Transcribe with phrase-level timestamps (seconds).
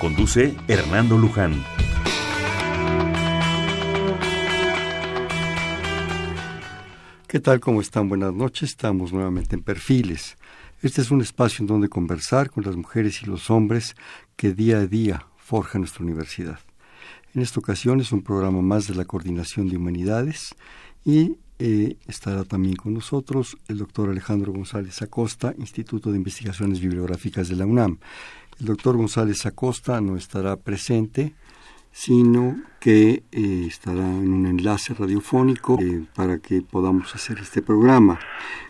[0.00, 1.62] Conduce Hernando Luján.
[7.28, 7.60] ¿Qué tal?
[7.60, 8.08] ¿Cómo están?
[8.08, 8.70] Buenas noches.
[8.70, 10.38] Estamos nuevamente en Perfiles.
[10.80, 13.94] Este es un espacio en donde conversar con las mujeres y los hombres
[14.36, 16.60] que día a día forjan nuestra universidad.
[17.34, 20.54] En esta ocasión es un programa más de la Coordinación de Humanidades
[21.04, 27.50] y eh, estará también con nosotros el doctor Alejandro González Acosta, Instituto de Investigaciones Bibliográficas
[27.50, 27.98] de la UNAM.
[28.60, 31.34] El doctor González Acosta no estará presente,
[31.92, 38.18] sino que eh, estará en un enlace radiofónico eh, para que podamos hacer este programa.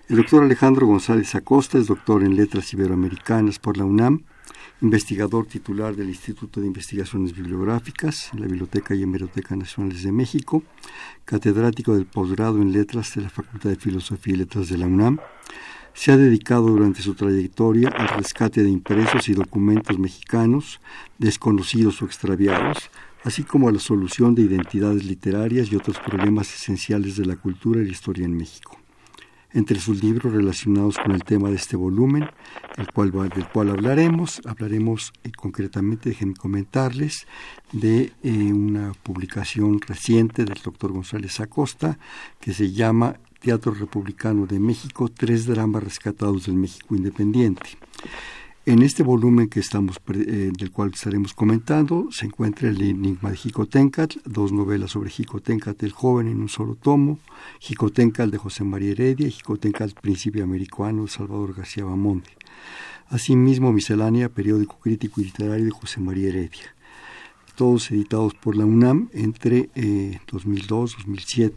[0.09, 4.23] El doctor Alejandro González Acosta es doctor en Letras Iberoamericanas por la UNAM,
[4.81, 10.63] investigador titular del Instituto de Investigaciones Bibliográficas la Biblioteca y Hemeroteca Nacionales de México,
[11.25, 15.19] catedrático del posgrado en Letras de la Facultad de Filosofía y Letras de la UNAM,
[15.95, 20.81] se ha dedicado durante su trayectoria al rescate de impresos y documentos mexicanos
[21.19, 22.91] desconocidos o extraviados,
[23.25, 27.81] así como a la solución de identidades literarias y otros problemas esenciales de la cultura
[27.81, 28.79] y la historia en México.
[29.53, 32.31] Entre sus libros relacionados con el tema de este volumen,
[32.77, 37.27] el cual, del cual hablaremos, hablaremos eh, concretamente, déjenme comentarles,
[37.73, 41.99] de eh, una publicación reciente del doctor González Acosta
[42.39, 47.79] que se llama Teatro Republicano de México, tres dramas rescatados del México Independiente.
[48.67, 53.37] En este volumen que estamos eh, del cual estaremos comentando se encuentra el enigma de
[53.39, 57.19] Jicotencatl, dos novelas sobre Jicotencatl el joven en un solo tomo,
[57.61, 62.31] Jicotencatl de José María Heredia y Jicotencatl Príncipe Americano de Salvador García Bamonte.
[63.09, 66.75] Asimismo, miscelánea, periódico crítico y literario de José María Heredia.
[67.57, 71.53] Todos editados por la UNAM entre 2002-2007.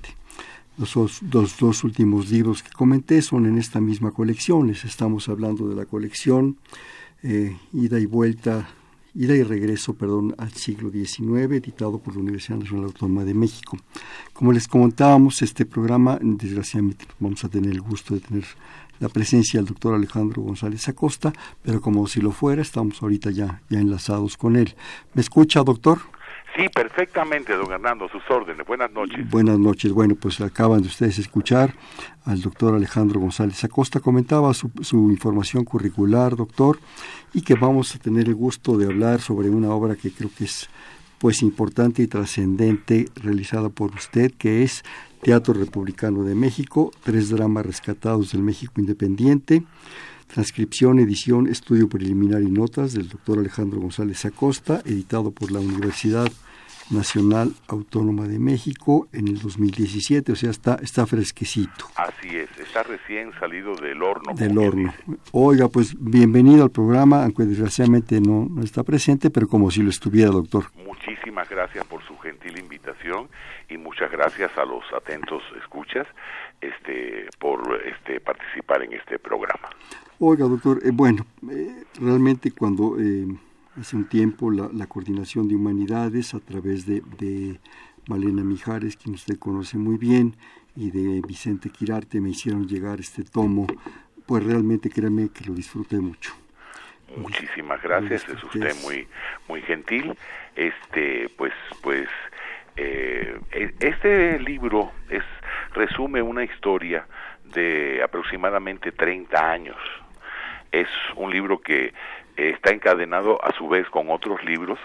[0.75, 4.67] Los dos, últimos libros que comenté son en esta misma colección.
[4.67, 6.57] Les estamos hablando de la colección
[7.22, 8.67] eh, Ida y Vuelta,
[9.13, 13.78] Ida y Regreso, perdón, al siglo XIX, editado por la Universidad Nacional Autónoma de México.
[14.33, 18.45] Como les comentábamos, este programa, desgraciadamente, vamos a tener el gusto de tener
[19.00, 23.62] la presencia del doctor Alejandro González Acosta, pero como si lo fuera, estamos ahorita ya,
[23.69, 24.75] ya enlazados con él.
[25.13, 26.00] ¿Me escucha, doctor?
[26.56, 28.66] Sí, perfectamente, don Hernando, sus órdenes.
[28.68, 29.28] Buenas noches.
[29.30, 29.91] Buenas noches.
[29.91, 31.74] Bueno, pues acaban de ustedes escuchar
[32.25, 34.00] al doctor Alejandro González Acosta.
[34.00, 36.80] Comentaba su, su, información curricular, doctor,
[37.34, 40.44] y que vamos a tener el gusto de hablar sobre una obra que creo que
[40.44, 40.69] es
[41.18, 44.84] pues importante y trascendente realizada por usted, que es
[45.24, 49.63] Teatro Republicano de México, tres dramas rescatados del México Independiente.
[50.33, 56.25] Transcripción, edición, estudio preliminar y notas del doctor Alejandro González Acosta, editado por la Universidad
[56.89, 61.85] Nacional Autónoma de México en el 2017, o sea, está, está fresquecito.
[61.97, 64.33] Así es, está recién salido del horno.
[64.33, 64.91] Del horno.
[65.33, 69.91] Oiga, pues bienvenido al programa, aunque desgraciadamente no, no está presente, pero como si lo
[69.91, 70.65] estuviera, doctor.
[70.83, 73.29] Muchísimas gracias por su gentil invitación
[73.69, 76.07] y muchas gracias a los atentos escuchas
[76.63, 79.69] este, por este, participar en este programa.
[80.19, 83.28] Oiga, doctor, eh, bueno, eh, realmente cuando eh,
[83.80, 87.59] hace un tiempo la, Coordinación de Humanidades a través de, de,
[88.08, 90.36] Malena Mijares, quien usted conoce muy bien,
[90.75, 93.68] y de Vicente Quirarte me hicieron llegar este tomo,
[94.25, 96.34] pues realmente créame que lo disfruté mucho.
[97.16, 99.08] Muchísimas gracias, es usted muy
[99.47, 100.18] muy gentil.
[100.56, 102.09] Este, pues, pues,
[102.75, 103.40] e,
[103.80, 105.24] este libro es
[105.74, 107.06] resume una historia
[107.46, 109.78] de aproximadamente 30 años
[110.72, 111.94] es un libro que
[112.36, 114.80] está encadenado a su vez con otros libros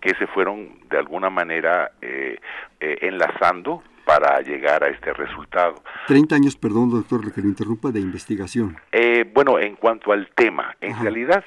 [0.00, 2.38] que se fueron de alguna manera eh,
[2.80, 5.82] eh, enlazando para llegar a este resultado.
[6.08, 8.76] 30 años, perdón, doctor, que lo interrumpa, de investigación.
[8.90, 11.44] Eh, bueno, en cuanto al tema, en realidad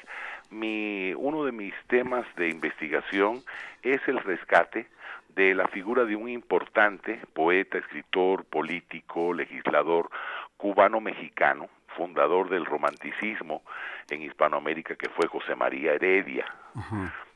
[0.50, 3.42] mi, uno de mis temas de investigación
[3.82, 4.86] es el rescate
[5.34, 10.08] de la figura de un importante poeta, escritor, político, legislador
[10.56, 13.62] cubano-mexicano, fundador del romanticismo
[14.10, 16.46] en Hispanoamérica, que fue José María Heredia.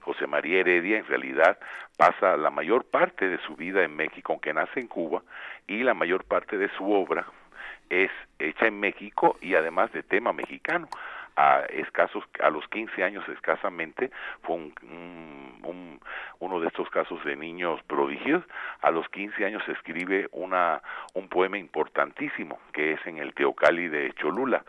[0.01, 1.59] José María Heredia en realidad
[1.97, 5.23] pasa la mayor parte de su vida en México, aunque nace en Cuba,
[5.67, 7.27] y la mayor parte de su obra
[7.91, 10.89] es hecha en México y además de tema mexicano.
[11.37, 14.11] A escasos, a los 15 años escasamente,
[14.43, 14.75] fue un,
[15.65, 16.01] un
[16.41, 18.43] uno de estos casos de niños prodigios,
[18.81, 20.83] a los 15 años escribe una,
[21.15, 24.65] un poema importantísimo, que es en el Teocali de Cholula,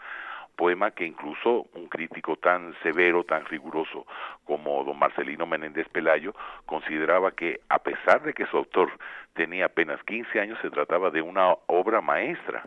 [0.55, 4.05] poema que incluso un crítico tan severo, tan riguroso
[4.45, 6.35] como don Marcelino Menéndez Pelayo
[6.65, 8.91] consideraba que a pesar de que su autor
[9.33, 12.63] tenía apenas 15 años, se trataba de una obra maestra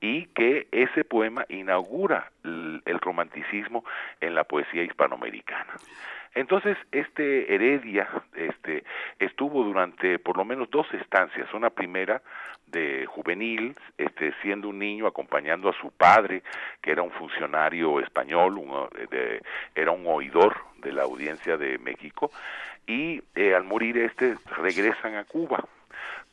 [0.00, 3.84] y que ese poema inaugura el, romanticismo
[4.20, 5.74] en la poesía hispanoamericana.
[6.34, 8.84] Entonces, este Heredia este,
[9.18, 11.52] estuvo durante por lo menos dos estancias.
[11.54, 12.20] Una primera
[12.66, 16.42] de juvenil, este, siendo un niño acompañando a su padre,
[16.82, 18.60] que era un funcionario español,
[19.74, 22.30] era un oidor de la audiencia de México,
[22.86, 25.64] y eh, al morir este regresan a Cuba.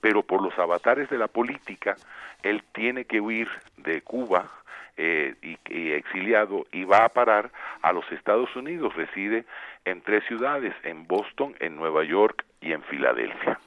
[0.03, 1.95] Pero por los avatares de la política,
[2.43, 3.47] él tiene que huir
[3.77, 4.51] de Cuba
[4.97, 7.51] eh, y, exiliado y va a parar
[7.81, 8.93] a los Estados Unidos.
[8.97, 9.45] Reside
[9.85, 13.57] en tres ciudades, en Boston, en Nueva York y en Filadelfia.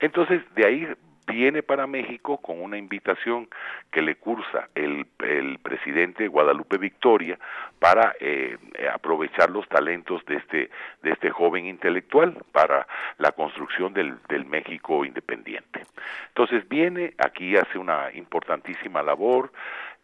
[0.00, 0.88] Entonces, de ahí
[1.26, 3.48] viene para México con una invitación
[3.90, 7.38] que le cursa el, el presidente Guadalupe Victoria
[7.78, 8.56] para eh,
[8.92, 10.70] aprovechar los talentos de este,
[11.02, 12.86] de este joven intelectual para
[13.18, 15.82] la construcción del, del México independiente.
[16.28, 19.50] Entonces viene, aquí hace una importantísima labor,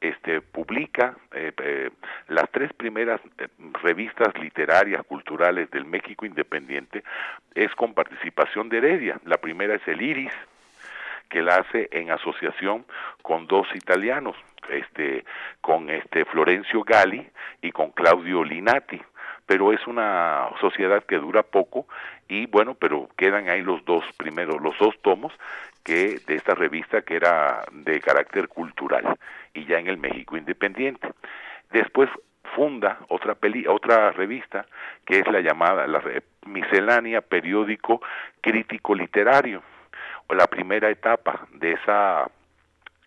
[0.03, 1.91] este, publica eh, eh,
[2.27, 3.21] las tres primeras
[3.83, 7.05] revistas literarias, culturales del México independiente,
[7.55, 9.21] es con participación de Heredia.
[9.25, 10.33] La primera es el Iris,
[11.33, 12.85] que la hace en asociación
[13.23, 14.37] con dos italianos,
[14.69, 15.25] este,
[15.63, 17.27] con este Florencio Gali
[17.63, 19.01] y con Claudio Linati
[19.45, 21.87] pero es una sociedad que dura poco
[22.29, 25.33] y bueno, pero quedan ahí los dos primeros, los dos tomos
[25.83, 29.19] que de esta revista que era de carácter cultural
[29.53, 31.09] y ya en el México independiente.
[31.71, 32.09] Después
[32.55, 34.65] funda otra peli, otra revista
[35.05, 36.03] que es la llamada la
[36.47, 38.01] miscelánea periódico
[38.41, 39.63] crítico literario
[40.35, 42.29] la primera etapa de esa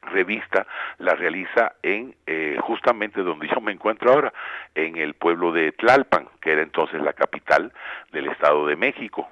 [0.01, 0.67] revista
[0.99, 4.33] la realiza en eh, justamente donde yo me encuentro ahora,
[4.75, 7.73] en el pueblo de Tlalpan, que era entonces la capital
[8.11, 9.27] del Estado de México.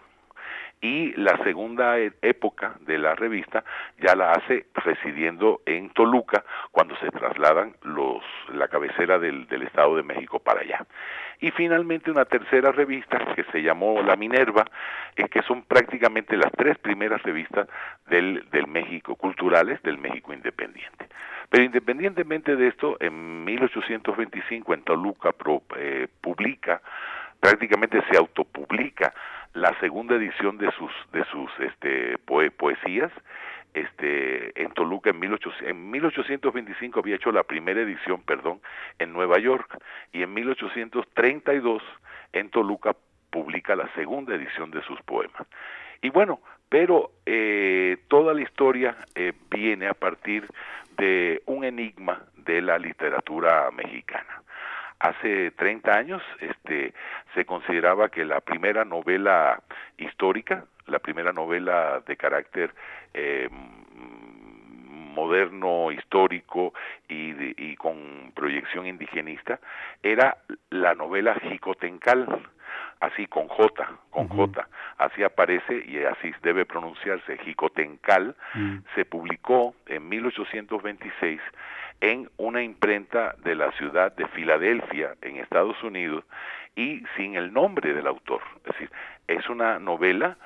[0.83, 3.63] Y la segunda e, época de la revista
[3.99, 8.21] ya la hace residiendo en Toluca cuando se trasladan los
[8.53, 10.85] la cabecera del, del Estado de México para allá
[11.43, 14.65] y finalmente una tercera revista que se llamó La Minerva,
[15.17, 17.67] eh, que son prácticamente las tres primeras revistas
[18.07, 21.09] del, del México, culturales del México independiente.
[21.49, 25.35] Pero independientemente de esto, en 1825 en Toluca
[25.75, 26.81] eh, publica,
[27.41, 29.13] prácticamente se autopublica
[29.53, 32.17] la segunda edición de sus, de sus este,
[32.57, 33.11] poesías,
[33.73, 38.61] este, en Toluca en, 1800, en 1825 había hecho la primera edición, perdón,
[38.99, 39.79] en Nueva York
[40.11, 41.81] y en 1832
[42.33, 42.95] en Toluca
[43.31, 45.47] publica la segunda edición de sus poemas.
[46.01, 46.39] Y bueno,
[46.69, 50.47] pero eh, toda la historia eh, viene a partir
[50.97, 54.43] de un enigma de la literatura mexicana.
[55.03, 56.93] Hace 30 años este,
[57.35, 59.61] se consideraba que la primera novela
[59.97, 62.73] histórica, la primera novela de carácter
[63.13, 63.49] eh,
[65.13, 66.73] moderno, histórico
[67.09, 69.59] y, y, con proyección indigenista,
[70.01, 70.37] era
[70.69, 72.25] la novela Jicotencal,
[73.01, 74.69] así con J, con J,
[74.99, 78.77] así aparece y así debe pronunciarse, Jicotencal, mm.
[78.95, 81.41] se publicó en 1826
[82.03, 86.25] en una imprenta de la ciudad de Filadelfia, en Estados Unidos,
[86.75, 88.41] y sin el nombre del autor.
[88.57, 88.91] Es decir,
[89.29, 90.37] es una novela,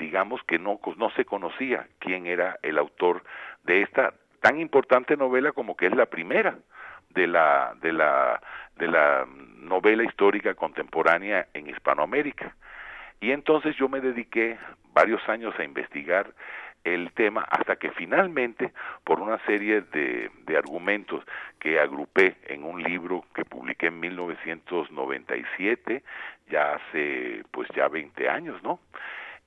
[0.00, 3.22] digamos que no, no se conocía quién era el autor
[3.62, 6.58] de esta tan importante novela como que es la primera
[7.10, 8.42] de la, de la,
[8.74, 9.28] de la
[9.58, 12.56] novela histórica contemporánea en Hispanoamérica.
[13.20, 14.58] Y entonces yo me dediqué
[14.92, 16.32] varios años a investigar
[16.84, 18.72] el tema hasta que finalmente,
[19.04, 21.22] por una serie de, de, argumentos
[21.58, 26.02] que agrupé en un libro que publiqué en 1997,
[26.50, 28.80] ya hace pues ya 20 años, ¿no?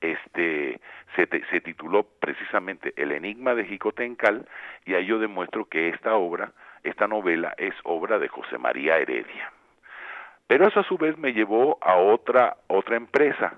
[0.01, 0.79] Este
[1.15, 4.47] se, se tituló precisamente El enigma de Jicotencal
[4.85, 6.51] y ahí yo demuestro que esta obra,
[6.83, 9.51] esta novela es obra de José María Heredia.
[10.47, 13.53] Pero eso a su vez me llevó a otra otra empresa.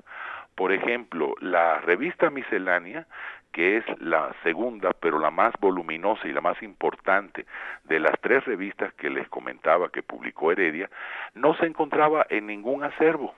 [0.55, 3.07] Por ejemplo, la revista Miscelánea
[3.55, 7.45] que es la segunda, pero la más voluminosa y la más importante
[7.85, 10.89] de las tres revistas que les comentaba que publicó Heredia,
[11.35, 13.33] no se encontraba en ningún acervo.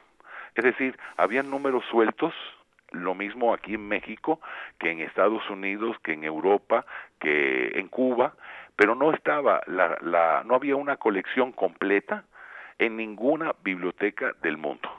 [0.55, 2.33] Es decir, había números sueltos,
[2.93, 4.41] lo mismo aquí en México
[4.79, 6.83] que en Estados Unidos, que en Europa,
[7.19, 8.33] que en Cuba,
[8.75, 12.23] pero no estaba la, la no había una colección completa
[12.79, 14.89] en ninguna biblioteca del mundo.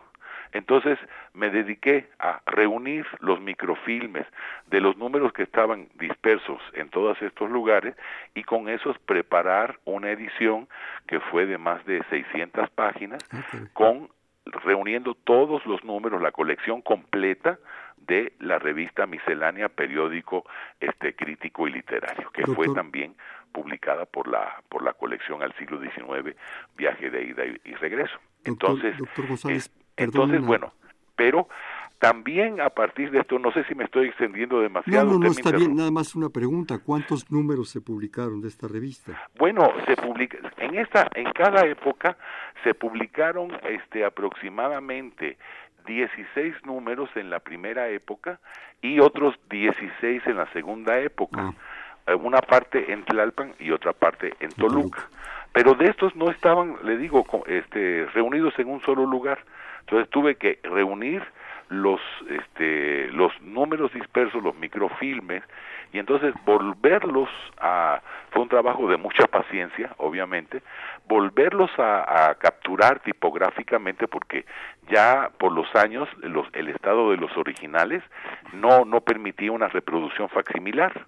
[0.52, 0.98] Entonces
[1.34, 4.26] me dediqué a reunir los microfilmes
[4.66, 7.94] de los números que estaban dispersos en todos estos lugares
[8.34, 10.68] y con esos preparar una edición
[11.06, 13.22] que fue de más de 600 páginas
[13.72, 14.08] con
[14.44, 17.58] reuniendo todos los números, la colección completa
[17.96, 20.44] de la revista miscelánea periódico
[20.80, 23.14] este crítico y literario que fue también
[23.52, 26.34] publicada por la por la colección al siglo XIX
[26.76, 28.18] viaje de ida y, regreso.
[28.44, 28.96] Entonces
[29.98, 30.72] entonces bueno
[31.16, 31.48] pero
[31.98, 35.04] también a partir de esto, no sé si me estoy extendiendo demasiado.
[35.04, 36.78] No, no, no está bien, nada más una pregunta.
[36.78, 39.20] ¿Cuántos números se publicaron de esta revista?
[39.36, 42.16] Bueno, se publica, en esta, en cada época
[42.62, 45.38] se publicaron este aproximadamente
[45.86, 48.38] 16 números en la primera época
[48.80, 51.48] y otros 16 en la segunda época.
[51.48, 52.12] Ah.
[52.12, 55.08] Eh, una parte en Tlalpan y otra parte en Toluca.
[55.52, 59.40] Pero de estos no estaban, le digo, este, reunidos en un solo lugar.
[59.88, 61.22] Entonces tuve que reunir
[61.70, 65.42] los este los números dispersos, los microfilmes
[65.94, 70.60] y entonces volverlos a fue un trabajo de mucha paciencia, obviamente,
[71.06, 74.44] volverlos a, capturar tipográficamente porque
[74.90, 78.02] ya por los años los, el estado de los originales
[78.52, 81.06] no no permitía una reproducción facsimilar.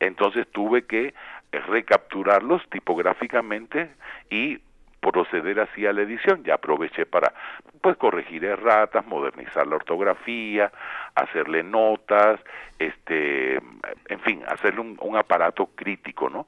[0.00, 1.12] Entonces tuve que
[1.52, 3.90] recapturarlos tipográficamente
[4.30, 4.58] y
[5.04, 6.42] proceder así a la edición.
[6.44, 7.32] Ya aproveché para
[7.80, 10.72] pues corregir erratas, modernizar la ortografía,
[11.14, 12.40] hacerle notas,
[12.78, 16.46] este, en fin, hacerle un, un aparato crítico, ¿no?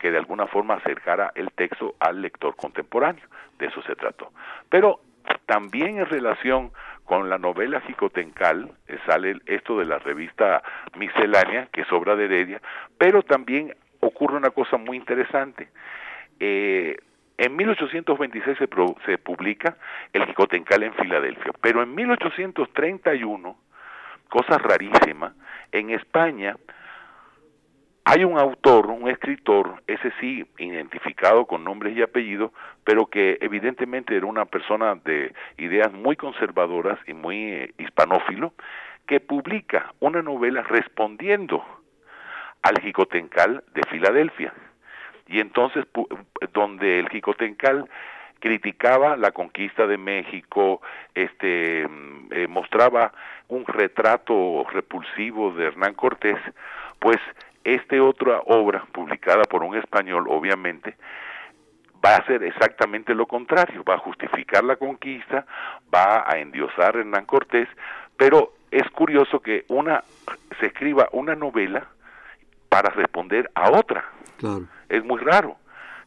[0.00, 3.24] Que de alguna forma acercara el texto al lector contemporáneo.
[3.58, 4.32] De eso se trató.
[4.68, 5.00] Pero
[5.46, 6.72] también en relación
[7.04, 10.62] con la novela Jicotencal, eh, sale esto de la revista
[10.96, 12.60] Miscelánea, que es obra de Heredia,
[12.98, 15.68] pero también ocurre una cosa muy interesante.
[16.38, 16.96] Eh,
[17.38, 18.68] en 1826 se,
[19.06, 19.76] se publica
[20.12, 23.56] el Jicotencal en Filadelfia, pero en 1831,
[24.28, 25.34] cosa rarísima,
[25.70, 26.56] en España
[28.04, 32.52] hay un autor, un escritor, ese sí, identificado con nombres y apellidos,
[32.82, 38.54] pero que evidentemente era una persona de ideas muy conservadoras y muy eh, hispanófilo,
[39.06, 41.64] que publica una novela respondiendo
[42.62, 44.52] al Jicotencal de Filadelfia
[45.28, 45.84] y entonces
[46.52, 47.88] donde el Jicotencal
[48.40, 50.80] criticaba la conquista de México,
[51.14, 53.12] este mm, eh, mostraba
[53.48, 56.38] un retrato repulsivo de Hernán Cortés,
[56.98, 57.18] pues
[57.64, 60.96] esta otra obra publicada por un español, obviamente,
[62.04, 65.44] va a hacer exactamente lo contrario, va a justificar la conquista,
[65.92, 67.68] va a endiosar a Hernán Cortés,
[68.16, 70.02] pero es curioso que una
[70.60, 71.88] se escriba una novela
[72.68, 74.04] para responder a otra.
[74.88, 75.56] Es muy raro.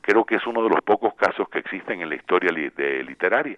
[0.02, 3.58] Creo que es uno de los pocos casos que existen en la historia de literaria.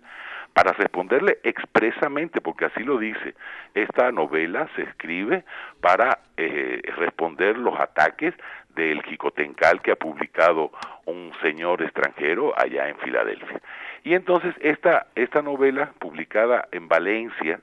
[0.54, 3.34] Para responderle expresamente, porque así lo dice,
[3.74, 5.46] esta novela se escribe
[5.82, 8.36] para eh, responder los ataques
[8.76, 10.72] del Jicotencal que ha publicado
[11.06, 13.62] un señor extranjero allá en Filadelfia.
[14.04, 17.60] Y entonces esta, esta novela, publicada en Valencia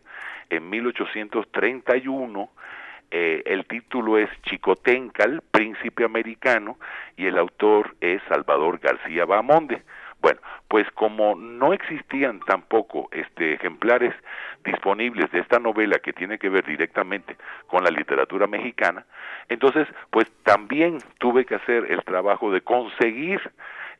[0.49, 2.51] en 1831,
[3.11, 6.79] eh, el título es Chicotencal, Príncipe Americano,
[7.17, 9.83] y el autor es Salvador García Bamonde.
[10.21, 14.15] Bueno, pues como no existían tampoco este ejemplares
[14.65, 17.37] disponibles de esta novela que tiene que ver directamente
[17.67, 19.07] con la literatura mexicana,
[19.49, 23.41] entonces pues también tuve que hacer el trabajo de conseguir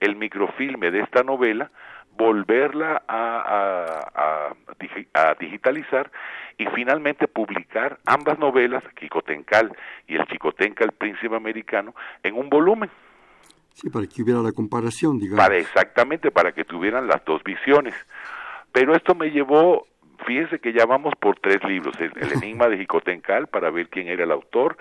[0.01, 1.71] el microfilme de esta novela
[2.21, 4.53] volverla a,
[5.15, 6.11] a, digitalizar
[6.59, 9.75] y finalmente publicar ambas novelas, Quicotencal
[10.07, 12.91] y el Chicotencal Príncipe Americano, en un volumen.
[13.73, 15.43] Sí, para que hubiera la comparación, digamos.
[15.43, 17.95] Para exactamente, para que tuvieran las dos visiones.
[18.71, 19.87] Pero esto me llevó
[20.27, 22.13] fíjese que ya vamos por tres libros, el,
[22.43, 24.77] enigma de Jicotencal para ver quién era el autor,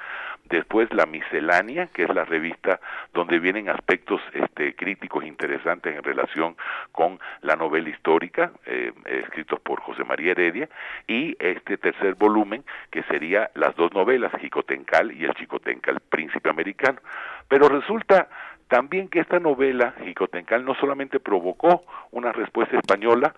[0.49, 2.79] después la miscelánea, que es la revista
[3.13, 6.55] donde vienen aspectos este, críticos interesantes en relación
[6.91, 10.69] con la novela histórica, eh, escritos por José María Heredia,
[11.07, 16.99] y este tercer volumen, que sería las dos novelas, Jicotencal y el Chicotencal Príncipe Americano.
[17.47, 18.27] Pero resulta
[18.69, 23.33] también que esta novela, Jicotencal, no solamente provocó una respuesta española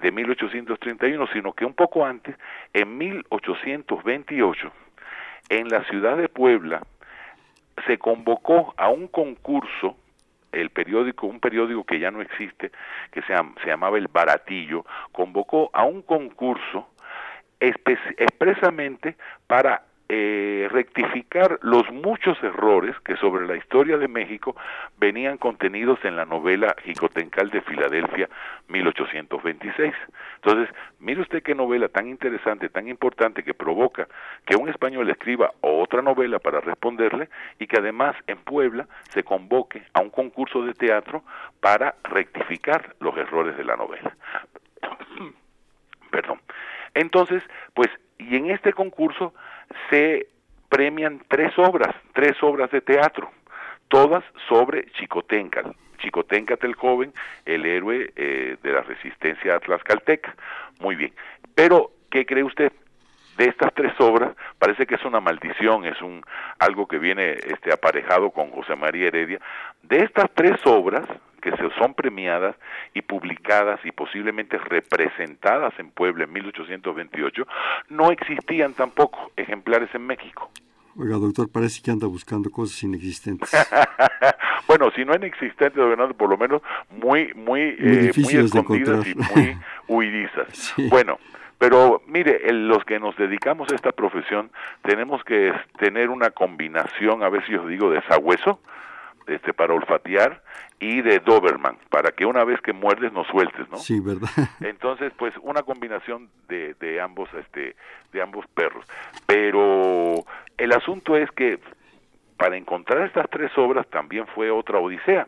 [0.00, 2.36] de 1831, sino que un poco antes,
[2.72, 4.72] en 1828,
[5.48, 6.82] en la ciudad de Puebla,
[7.86, 9.96] se convocó a un concurso
[10.52, 12.70] el periódico, un periódico que ya no existe,
[13.12, 16.88] que se, se llamaba El Baratillo, convocó a un concurso
[17.60, 24.54] expresamente para eh, rectificar los muchos errores que sobre la historia de México
[24.98, 28.28] venían contenidos en la novela Jicotencal de Filadelfia
[28.68, 29.92] 1826.
[30.36, 34.06] Entonces, mire usted qué novela tan interesante, tan importante que provoca
[34.44, 39.82] que un español escriba otra novela para responderle y que además en Puebla se convoque
[39.92, 41.24] a un concurso de teatro
[41.60, 44.16] para rectificar los errores de la novela.
[46.10, 46.40] Perdón.
[46.94, 47.42] Entonces,
[47.74, 49.34] pues, y en este concurso
[49.90, 50.26] se
[50.68, 53.30] premian tres obras, tres obras de teatro,
[53.88, 55.74] todas sobre Chicotencal.
[55.98, 57.12] Chicotencat el joven,
[57.44, 60.34] el héroe eh, de la resistencia tlaxcalteca.
[60.80, 61.12] Muy bien.
[61.54, 62.72] Pero, ¿qué cree usted?
[63.38, 66.22] De estas tres obras, parece que es una maldición, es un
[66.58, 69.40] algo que viene este aparejado con José María Heredia.
[69.82, 71.06] De estas tres obras,
[71.46, 72.56] que se son premiadas
[72.92, 77.46] y publicadas y posiblemente representadas en Puebla en 1828,
[77.90, 80.50] no existían tampoco ejemplares en México.
[80.98, 83.50] Oiga, doctor, parece que anda buscando cosas inexistentes.
[84.66, 85.80] bueno, si no inexistentes,
[86.16, 89.56] por lo menos muy, muy, eh, muy escondidas y muy
[89.88, 90.74] huidizas.
[90.88, 91.18] Bueno,
[91.58, 94.50] pero mire, los que nos dedicamos a esta profesión
[94.82, 98.58] tenemos que tener una combinación, a ver si os digo, de sabueso,
[99.26, 100.42] este, para olfatear
[100.78, 103.78] y de Doberman, para que una vez que muerdes no sueltes, ¿no?
[103.78, 104.28] Sí, verdad.
[104.60, 107.76] Entonces, pues una combinación de, de ambos, este,
[108.12, 108.84] de ambos perros.
[109.26, 110.14] Pero
[110.58, 111.58] el asunto es que
[112.36, 115.26] para encontrar estas tres obras también fue otra odisea,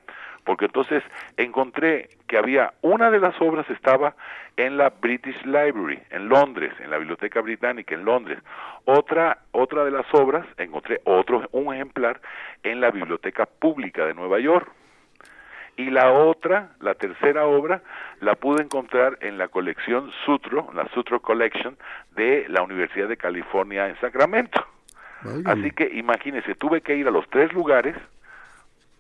[0.49, 1.03] porque entonces
[1.37, 4.15] encontré que había una de las obras estaba
[4.57, 8.39] en la British Library en Londres, en la Biblioteca Británica en Londres.
[8.87, 12.23] Otra otra de las obras encontré otro un ejemplar
[12.63, 14.73] en la Biblioteca Pública de Nueva York.
[15.77, 17.83] Y la otra, la tercera obra,
[18.21, 21.77] la pude encontrar en la colección Sutro, la Sutro Collection
[22.17, 24.65] de la Universidad de California en Sacramento.
[25.45, 27.95] Así que imagínense, tuve que ir a los tres lugares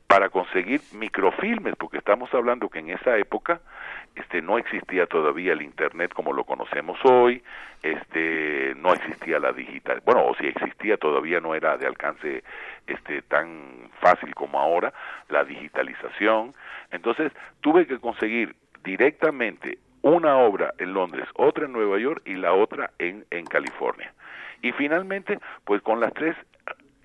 [0.08, 3.60] para conseguir microfilmes, porque estamos hablando que en esa época
[4.14, 7.42] este no existía todavía el internet como lo conocemos hoy,
[7.82, 12.42] este no existía la digital, bueno, o si existía todavía no era de alcance
[12.86, 14.94] este tan fácil como ahora
[15.28, 16.54] la digitalización.
[16.90, 22.54] Entonces, tuve que conseguir directamente una obra en Londres, otra en Nueva York y la
[22.54, 24.12] otra en en California.
[24.62, 26.34] Y finalmente, pues con las tres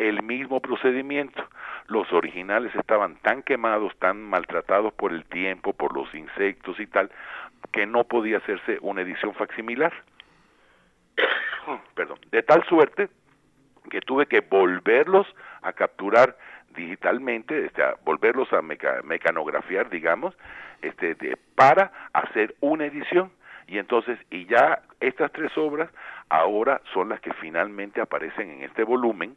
[0.10, 1.44] el mismo procedimiento
[1.88, 7.10] los originales estaban tan quemados, tan maltratados por el tiempo, por los insectos y tal,
[7.72, 9.94] que no podía hacerse una edición facsimilar.
[11.96, 12.20] Perdón.
[12.32, 13.10] De tal suerte
[13.90, 15.28] que tuve que volverlos
[15.62, 16.38] a capturar
[16.76, 20.36] digitalmente, este, volverlos a mecanografiar, digamos,
[20.82, 21.16] este,
[21.56, 23.32] para hacer una edición.
[23.68, 25.90] Y entonces, y ya estas tres obras
[26.30, 29.36] ahora son las que finalmente aparecen en este volumen,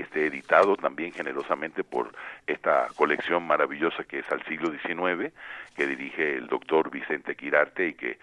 [0.00, 2.12] este, editado también generosamente por
[2.46, 5.32] esta colección maravillosa que es al siglo XIX,
[5.76, 8.18] que dirige el doctor Vicente Quirarte y que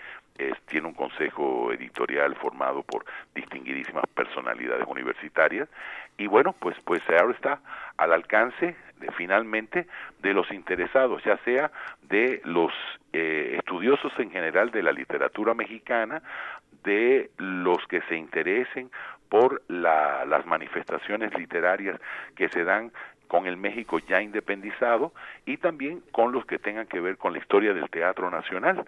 [0.67, 3.05] tiene un consejo editorial formado por
[3.35, 5.69] distinguidísimas personalidades universitarias.
[6.17, 7.59] Y bueno, pues, pues ahora está
[7.97, 9.87] al alcance de, finalmente
[10.19, 11.71] de los interesados, ya sea
[12.03, 12.71] de los
[13.13, 16.21] eh, estudiosos en general de la literatura mexicana,
[16.83, 18.89] de los que se interesen
[19.31, 21.97] por la, las manifestaciones literarias
[22.35, 22.91] que se dan
[23.29, 25.13] con el México ya independizado
[25.45, 28.83] y también con los que tengan que ver con la historia del teatro nacional.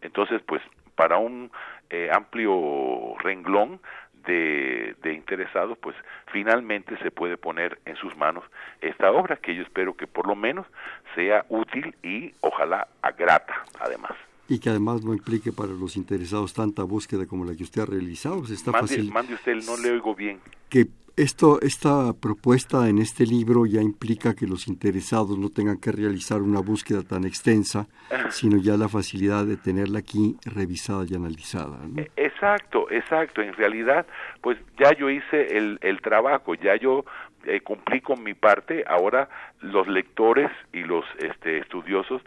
[0.00, 0.62] Entonces, pues
[0.94, 1.52] para un
[1.90, 3.80] eh, amplio renglón
[4.26, 5.94] de, de, interesados, pues
[6.32, 8.44] finalmente se puede poner en sus manos
[8.80, 10.66] esta obra que yo espero que por lo menos
[11.14, 14.12] sea útil y ojalá grata además
[14.48, 17.86] y que además no implique para los interesados tanta búsqueda como la que usted ha
[17.86, 18.42] realizado.
[18.44, 19.12] Está mande, fácil.
[19.12, 20.40] Mande usted, no le oigo bien.
[20.68, 25.92] Que esto, esta propuesta en este libro ya implica que los interesados no tengan que
[25.92, 27.86] realizar una búsqueda tan extensa,
[28.30, 31.78] sino ya la facilidad de tenerla aquí revisada y analizada.
[31.86, 32.00] ¿no?
[32.00, 33.42] E, exacto, exacto.
[33.42, 34.06] En realidad,
[34.40, 37.04] pues ya yo hice el, el trabajo, ya yo
[37.44, 39.28] eh, cumplí con mi parte, ahora
[39.60, 42.22] los lectores y los este, estudiosos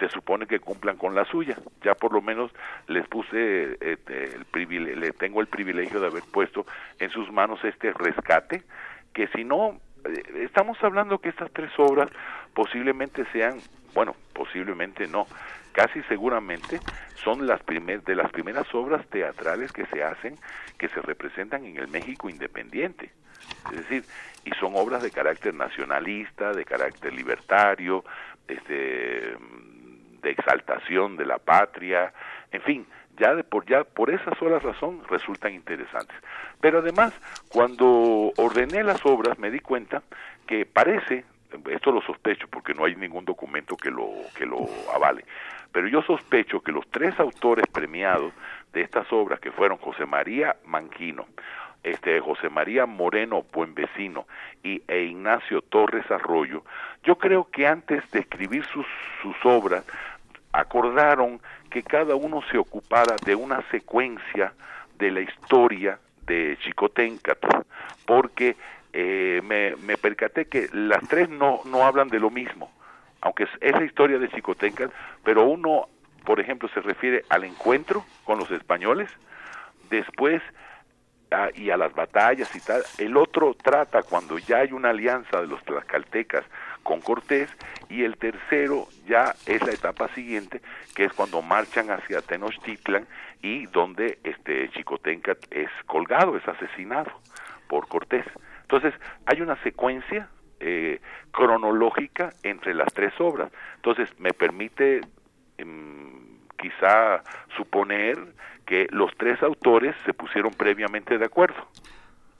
[0.00, 1.56] se supone que cumplan con la suya.
[1.84, 2.50] Ya por lo menos
[2.88, 6.66] les puse este, el privilegio, le tengo el privilegio de haber puesto
[6.98, 8.64] en sus manos este rescate,
[9.12, 12.10] que si no, eh, estamos hablando que estas tres obras
[12.54, 13.58] posiblemente sean,
[13.94, 15.26] bueno, posiblemente no,
[15.72, 16.80] casi seguramente
[17.14, 20.36] son las primer, de las primeras obras teatrales que se hacen,
[20.78, 23.12] que se representan en el México independiente.
[23.72, 24.04] Es decir,
[24.44, 28.04] y son obras de carácter nacionalista, de carácter libertario,
[28.48, 29.36] este,
[30.22, 32.12] de exaltación de la patria,
[32.52, 32.86] en fin,
[33.18, 36.16] ya de por ya por esa sola razón resultan interesantes.
[36.60, 37.12] Pero además,
[37.48, 40.02] cuando ordené las obras me di cuenta
[40.46, 41.24] que parece,
[41.70, 45.24] esto lo sospecho porque no hay ningún documento que lo que lo avale,
[45.72, 48.32] pero yo sospecho que los tres autores premiados
[48.72, 51.26] de estas obras que fueron José María Manquino,
[51.82, 54.26] este José María Moreno Buenvecino
[54.62, 56.62] y e Ignacio Torres Arroyo,
[57.04, 58.86] yo creo que antes de escribir sus,
[59.22, 59.84] sus obras
[60.52, 64.52] acordaron que cada uno se ocupara de una secuencia
[64.98, 67.48] de la historia de Chicoténcatl,
[68.06, 68.56] porque
[68.92, 72.70] eh, me, me, percaté que las tres no, no hablan de lo mismo,
[73.20, 75.88] aunque es, la historia de Chicoténcatl, pero uno,
[76.24, 79.08] por ejemplo, se refiere al encuentro con los españoles,
[79.88, 80.42] después
[81.54, 82.82] y a las batallas y tal.
[82.98, 86.44] El otro trata cuando ya hay una alianza de los tlaxcaltecas
[86.82, 87.50] con Cortés
[87.88, 90.60] y el tercero ya es la etapa siguiente
[90.94, 93.06] que es cuando marchan hacia Tenochtitlan
[93.42, 97.10] y donde este Chicotenca es colgado, es asesinado
[97.68, 98.26] por Cortés.
[98.62, 98.94] Entonces
[99.26, 100.28] hay una secuencia
[100.60, 103.50] eh, cronológica entre las tres obras.
[103.76, 105.00] Entonces me permite
[105.58, 107.22] em, quizá
[107.56, 108.18] suponer
[108.66, 111.66] que los tres autores se pusieron previamente de acuerdo.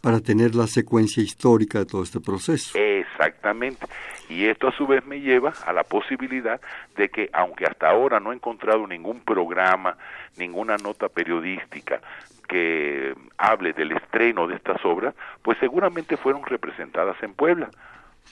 [0.00, 2.78] Para tener la secuencia histórica de todo este proceso.
[2.78, 3.86] Exactamente.
[4.30, 6.60] Y esto a su vez me lleva a la posibilidad
[6.96, 9.96] de que, aunque hasta ahora no he encontrado ningún programa,
[10.38, 12.00] ninguna nota periodística
[12.48, 17.70] que hable del estreno de estas obras, pues seguramente fueron representadas en Puebla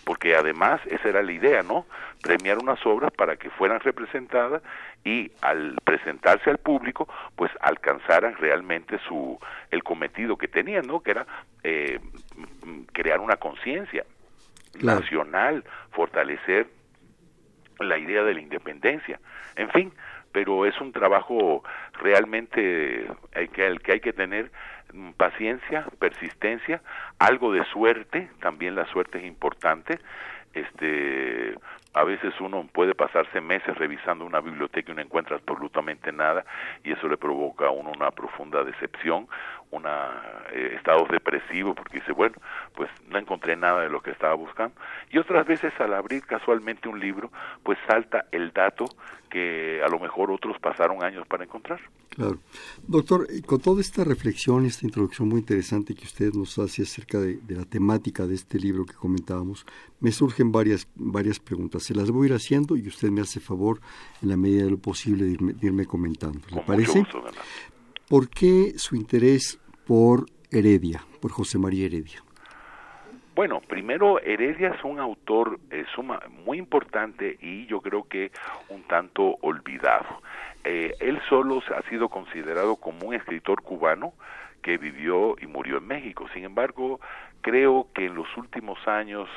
[0.04, 1.86] porque además esa era la idea, ¿no?
[2.22, 4.62] Premiar unas obras para que fueran representadas
[5.04, 9.38] y al presentarse al público, pues alcanzaran realmente su
[9.70, 11.00] el cometido que tenían, ¿no?
[11.00, 11.26] Que era
[11.62, 12.00] eh,
[12.92, 14.04] crear una conciencia
[14.80, 16.68] nacional, fortalecer
[17.80, 19.20] la idea de la independencia,
[19.56, 19.92] en fin,
[20.32, 21.62] pero es un trabajo
[21.94, 24.50] realmente el que, el que hay que tener
[25.16, 26.80] paciencia, persistencia,
[27.18, 29.98] algo de suerte, también la suerte es importante.
[30.54, 31.54] Este,
[31.94, 36.44] a veces uno puede pasarse meses revisando una biblioteca y no encuentra absolutamente nada
[36.84, 39.26] y eso le provoca a uno una profunda decepción,
[39.70, 42.36] un eh, estado depresivo porque dice, bueno,
[42.74, 44.74] pues no encontré nada de lo que estaba buscando.
[45.10, 47.30] Y otras veces al abrir casualmente un libro,
[47.62, 48.86] pues salta el dato
[49.28, 51.80] que a lo mejor otros pasaron años para encontrar.
[52.10, 52.38] Claro.
[52.86, 57.18] Doctor, eh, con toda esta reflexión, esta introducción muy interesante que usted nos hace acerca
[57.20, 59.66] de, la temática de este libro que comentábamos,
[60.00, 61.77] me surgen varias, varias preguntas.
[61.80, 63.80] Se las voy a ir haciendo y usted me hace favor,
[64.22, 66.40] en la medida de lo posible, de irme, comentando.
[66.54, 67.04] ¿Le parece?
[68.08, 72.22] ¿Por qué su interés por Heredia, por José María Heredia?
[73.34, 78.32] Bueno, primero Heredia es un autor eh, suma, muy importante y yo creo que
[78.68, 80.22] un tanto olvidado.
[80.64, 84.12] Eh, él solo ha sido considerado como un escritor cubano
[84.62, 86.26] que vivió y murió en México.
[86.34, 87.00] Sin embargo,
[87.40, 89.28] creo que en los últimos años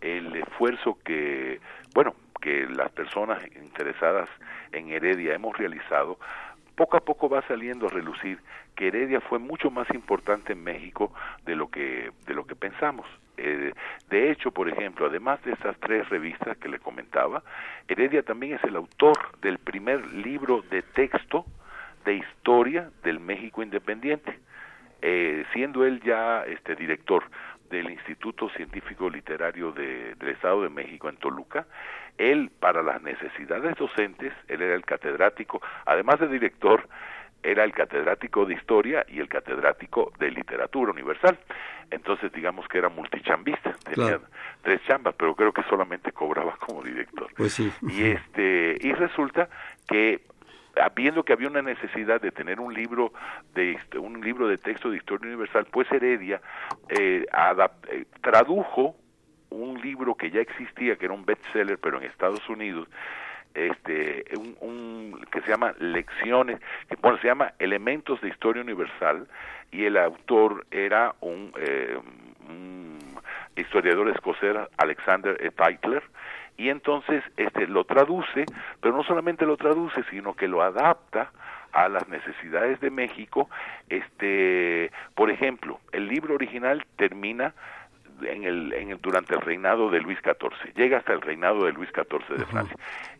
[0.00, 1.60] el esfuerzo que,
[1.94, 4.28] bueno, que las personas interesadas
[4.72, 6.18] en Heredia hemos realizado
[6.78, 8.38] poco a poco va saliendo a relucir
[8.76, 11.12] que Heredia fue mucho más importante en México
[11.44, 13.06] de lo que de lo que pensamos.
[13.36, 13.72] Eh,
[14.10, 17.42] de hecho, por ejemplo, además de estas tres revistas que le comentaba,
[17.88, 21.44] Heredia también es el autor del primer libro de texto
[22.04, 24.38] de historia del México independiente,
[25.02, 27.24] eh, siendo él ya este director
[27.70, 31.66] del Instituto Científico Literario del Estado de México en Toluca,
[32.16, 36.88] él para las necesidades docentes, él era el catedrático, además de director,
[37.42, 41.38] era el catedrático de historia y el catedrático de literatura universal.
[41.90, 44.20] Entonces, digamos que era multichambista, tenía
[44.62, 47.28] tres chambas, pero creo que solamente cobraba como director.
[47.36, 47.72] Pues sí.
[47.82, 49.48] Y este y resulta
[49.86, 50.20] que
[50.94, 53.12] viendo que había una necesidad de tener un libro
[53.54, 56.40] de un libro de texto de historia universal, pues Heredia
[56.88, 58.96] eh, eh, tradujo
[59.50, 62.88] un libro que ya existía, que era un bestseller, pero en Estados Unidos,
[63.54, 64.24] este
[64.60, 69.26] un, que se llama Lecciones, que bueno, se llama Elementos de Historia Universal
[69.70, 71.98] y el autor era un, eh,
[73.56, 75.50] historiador escocés, Alexander E.
[75.50, 76.02] Tytler,
[76.58, 78.44] y entonces este lo traduce,
[78.82, 81.30] pero no solamente lo traduce, sino que lo adapta
[81.72, 83.48] a las necesidades de México.
[83.88, 87.54] Este, por ejemplo, el libro original termina
[88.22, 91.72] en el, en el, durante el reinado de Luis XIV, llega hasta el reinado de
[91.72, 92.76] Luis XIV de Francia.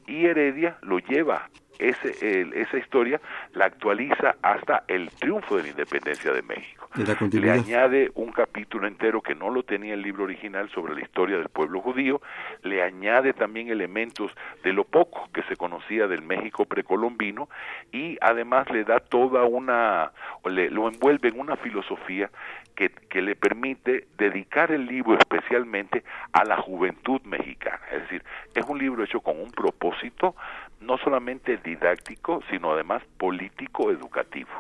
[0.08, 3.20] Y Heredia lo lleva ese, esa historia
[3.54, 6.88] la actualiza hasta el triunfo de la independencia de México.
[7.32, 11.36] Le añade un capítulo entero que no lo tenía el libro original sobre la historia
[11.36, 12.20] del pueblo judío,
[12.62, 14.32] le añade también elementos
[14.64, 17.48] de lo poco que se conocía del México precolombino
[17.92, 20.12] y además le da toda una,
[20.46, 22.30] le, lo envuelve en una filosofía
[22.74, 27.80] que, que le permite dedicar el libro especialmente a la juventud mexicana.
[27.92, 30.34] Es decir, es un libro hecho con un propósito
[30.80, 34.50] no solamente didáctico, sino además político educativo.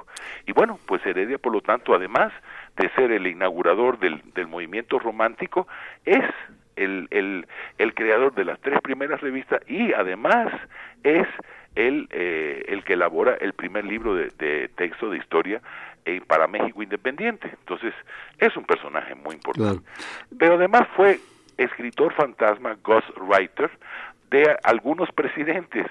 [0.46, 2.32] Y bueno, pues Heredia, por lo tanto, además
[2.76, 5.66] de ser el inaugurador del, del movimiento romántico,
[6.04, 6.24] es
[6.76, 7.46] el, el,
[7.78, 10.52] el, creador de las tres primeras revistas y además
[11.02, 11.26] es
[11.74, 15.60] el, eh, el que elabora el primer libro de, de texto de historia
[16.04, 17.48] eh, para México Independiente.
[17.48, 17.92] Entonces,
[18.38, 19.82] es un personaje muy importante.
[20.38, 21.20] Pero además fue
[21.58, 23.70] escritor fantasma, ghostwriter,
[24.30, 25.86] de algunos presidentes.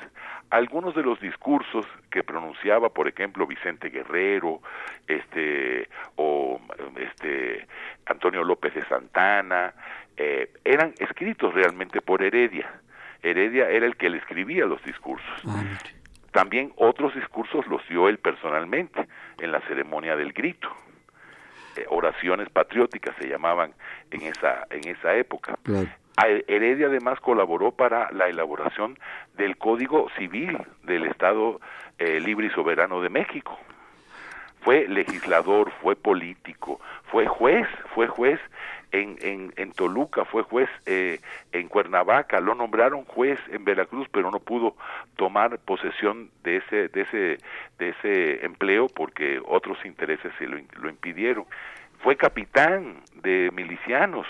[0.50, 4.62] Algunos de los discursos que pronunciaba, por ejemplo, Vicente Guerrero,
[5.06, 6.62] este, o
[6.96, 7.68] este,
[8.06, 9.74] Antonio López de Santana,
[10.16, 12.70] eh, eran escritos realmente por Heredia.
[13.22, 15.42] Heredia era el que le escribía los discursos.
[15.46, 15.64] Ah,
[16.32, 19.08] también otros discursos los dio él personalmente
[19.40, 20.70] en la ceremonia del grito.
[21.76, 23.74] Eh, oraciones patrióticas se llamaban
[24.12, 25.58] en esa, en esa época.
[26.26, 28.98] Heredia además colaboró para la elaboración
[29.36, 31.62] del Código Civil del Estado
[32.00, 33.58] eh, Libre y Soberano de México.
[34.62, 38.40] Fue legislador, fue político, fue juez, fue juez
[38.92, 41.20] en, en, en Toluca, fue juez eh,
[41.52, 44.76] en Cuernavaca, lo nombraron juez en Veracruz, pero no pudo
[45.16, 47.38] tomar posesión de ese, de ese,
[47.78, 51.46] de ese empleo porque otros intereses se lo, lo impidieron.
[52.00, 54.28] Fue capitán de milicianos,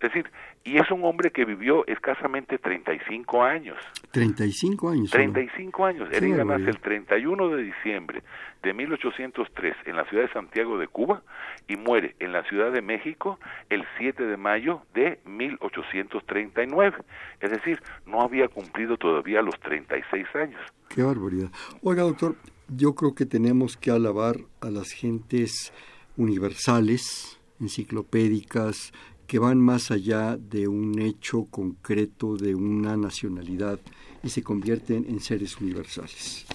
[0.00, 0.30] es decir,
[0.62, 3.76] y es un hombre que vivió escasamente 35 años.
[4.12, 5.10] 35 años.
[5.10, 6.08] 35 años.
[6.12, 8.22] Heredia nace el 31 de diciembre
[8.62, 11.22] de 1803 en la ciudad de Santiago de Cuba
[11.66, 16.98] y muere en la Ciudad de México el 7 de mayo de 1839.
[17.40, 20.60] Es decir, no había cumplido todavía los 36 años.
[20.88, 21.50] Qué barbaridad.
[21.82, 22.36] Oiga, doctor,
[22.68, 25.72] yo creo que tenemos que alabar a las gentes
[26.16, 28.92] universales, enciclopédicas,
[29.28, 33.78] que van más allá de un hecho concreto de una nacionalidad
[34.24, 36.46] y se convierten en seres universales.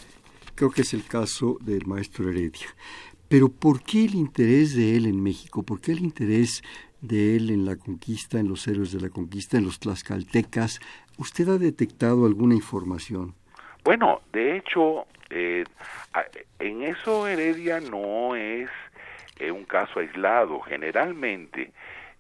[0.56, 2.68] Creo que es el caso del maestro Heredia.
[3.30, 5.62] Pero ¿por qué el interés de él en México?
[5.62, 6.64] ¿Por qué el interés
[7.00, 10.80] de él en la conquista, en los héroes de la conquista, en los tlaxcaltecas?
[11.20, 13.36] ¿Usted ha detectado alguna información?
[13.84, 15.64] Bueno, de hecho, eh,
[16.58, 18.70] en eso Heredia no es
[19.38, 20.60] eh, un caso aislado.
[20.62, 21.72] Generalmente,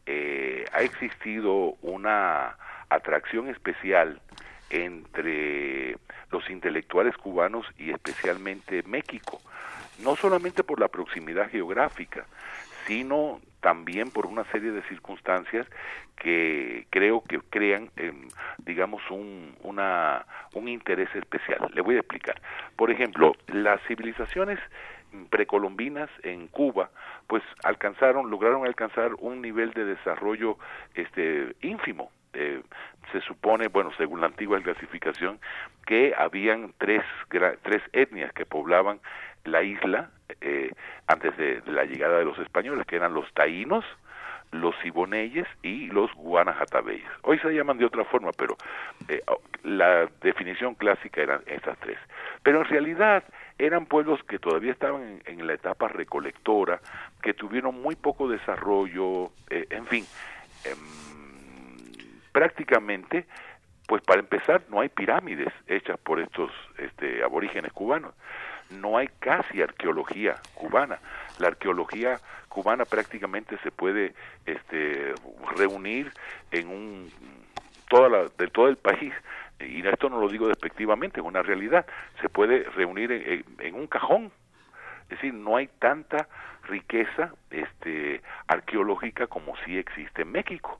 [0.05, 2.57] eh, ha existido una
[2.89, 4.21] atracción especial
[4.69, 5.97] entre
[6.31, 9.39] los intelectuales cubanos y especialmente México,
[9.99, 12.25] no solamente por la proximidad geográfica,
[12.87, 15.67] sino también por una serie de circunstancias
[16.17, 21.71] que creo que crean, em, digamos, un, una, un interés especial.
[21.73, 22.41] Le voy a explicar.
[22.75, 24.59] Por ejemplo, las civilizaciones
[25.29, 26.89] precolombinas en Cuba,
[27.27, 30.57] pues alcanzaron, lograron alcanzar un nivel de desarrollo
[30.95, 32.11] este ínfimo.
[32.33, 32.61] Eh,
[33.11, 35.39] se supone, bueno, según la antigua clasificación,
[35.85, 38.99] que habían tres, tres etnias que poblaban
[39.45, 40.09] la isla
[40.41, 40.71] eh,
[41.07, 43.85] antes de la llegada de los españoles, que eran los taínos,
[44.51, 47.09] los siboneyes y los guanajatabeyes.
[47.23, 48.55] Hoy se llaman de otra forma, pero
[49.09, 49.21] eh,
[49.63, 51.97] la definición clásica eran estas tres.
[52.43, 53.23] Pero en realidad
[53.57, 56.79] eran pueblos que todavía estaban en, la etapa recolectora,
[57.21, 60.05] que tuvieron muy poco desarrollo, eh, en fin,
[60.65, 60.77] em,
[62.31, 63.25] prácticamente,
[63.87, 68.13] pues para empezar, no hay pirámides hechas por estos este, aborígenes cubanos,
[68.69, 70.99] no hay casi arqueología cubana,
[71.39, 74.13] la arqueología cubana prácticamente se puede
[74.45, 75.13] este,
[75.55, 76.11] reunir
[76.51, 77.11] en un
[77.89, 79.13] toda la, de todo el país
[79.67, 81.85] y esto no lo digo despectivamente, es una realidad,
[82.21, 84.31] se puede reunir en, un cajón.
[85.03, 86.27] Es decir, no hay tanta
[86.63, 90.79] riqueza este, arqueológica como sí existe en México.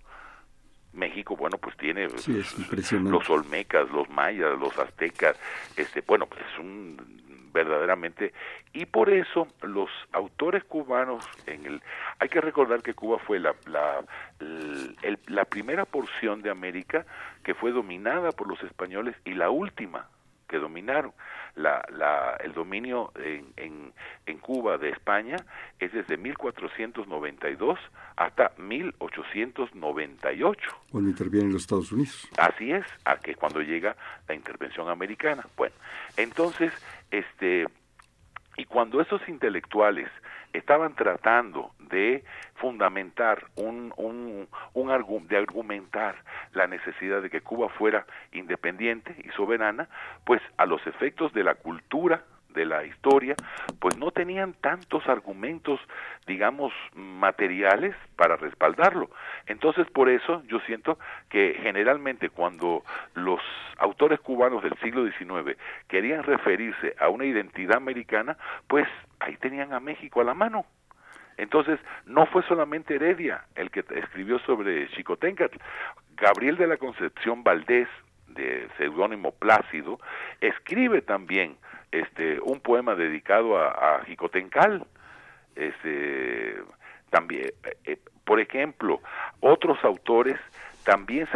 [0.93, 5.37] México, bueno, pues tiene los olmecas, los mayas, los aztecas,
[5.75, 8.33] este, bueno, pues es un verdaderamente
[8.73, 11.81] y por eso los autores cubanos en el
[12.19, 14.03] hay que recordar que Cuba fue la la,
[15.27, 17.05] la primera porción de América
[17.43, 20.07] que fue dominada por los españoles y la última
[20.53, 21.11] que dominaron.
[21.55, 23.91] La, la, el dominio en, en,
[24.27, 25.37] en, Cuba de España
[25.79, 27.79] es desde 1492
[28.15, 30.69] hasta 1898.
[30.91, 32.29] Cuando intervienen los Estados Unidos.
[32.37, 33.95] Así es, a que cuando llega
[34.27, 35.43] la intervención americana.
[35.57, 35.73] Bueno,
[36.17, 36.71] entonces,
[37.13, 37.67] este,
[38.57, 40.09] y cuando esos intelectuales
[40.51, 42.23] estaban tratando de
[42.55, 46.15] fundamentar un, un, un de argumentar
[46.53, 49.87] la necesidad de que Cuba fuera independiente y soberana,
[50.25, 53.35] pues a los efectos de la cultura de la historia,
[53.79, 55.79] pues no tenían tantos argumentos,
[56.27, 59.09] digamos, materiales para respaldarlo.
[59.47, 60.97] Entonces, por eso yo siento
[61.29, 62.83] que generalmente cuando
[63.15, 63.41] los
[63.77, 68.37] autores cubanos del siglo XIX querían referirse a una identidad americana,
[68.67, 68.87] pues
[69.19, 70.65] ahí tenían a México a la mano.
[71.37, 75.57] Entonces, no fue solamente Heredia el que escribió sobre Chicotencatl.
[76.15, 77.87] Gabriel de la Concepción Valdés,
[78.27, 79.99] de seudónimo Plácido,
[80.41, 81.57] escribe también
[81.93, 84.85] este un poema dedicado a, a Jicotencal.
[85.55, 86.55] Este,
[87.09, 88.99] también, eh, eh, por ejemplo,
[89.39, 90.39] otros autores
[90.83, 91.29] también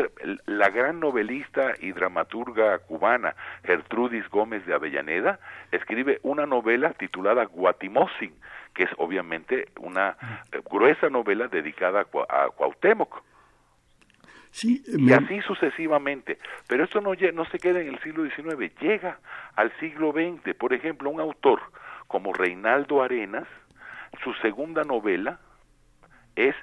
[0.45, 5.39] la gran novelista y dramaturga cubana Gertrudis Gómez de Avellaneda
[5.71, 8.33] escribe una novela titulada Guatimosin,
[8.73, 10.17] que es obviamente una
[10.69, 13.23] gruesa novela dedicada a, Cuauhtémoc.
[14.57, 16.39] Sí, Y así sucesivamente.
[16.67, 19.19] Pero esto no, no se queda en el siglo XIX, llega
[19.55, 20.55] al siglo XX.
[20.55, 21.61] Por ejemplo, un autor
[22.07, 23.47] como Reinaldo Arenas,
[24.23, 25.39] su segunda novela
[26.35, 26.55] es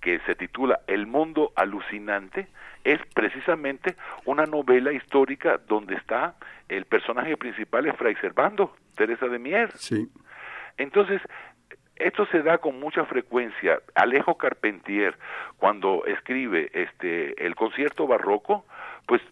[0.00, 2.48] que se titula El mundo alucinante,
[2.82, 6.34] es precisamente una novela histórica donde está
[6.68, 9.70] el personaje principal es Fray Servando, Teresa de Mier.
[9.76, 10.08] Sí.
[10.78, 11.22] Entonces,
[11.96, 13.80] esto se da con mucha frecuencia.
[13.94, 15.16] Alejo Carpentier,
[15.58, 18.64] cuando escribe este el concierto barroco,
[19.06, 19.22] pues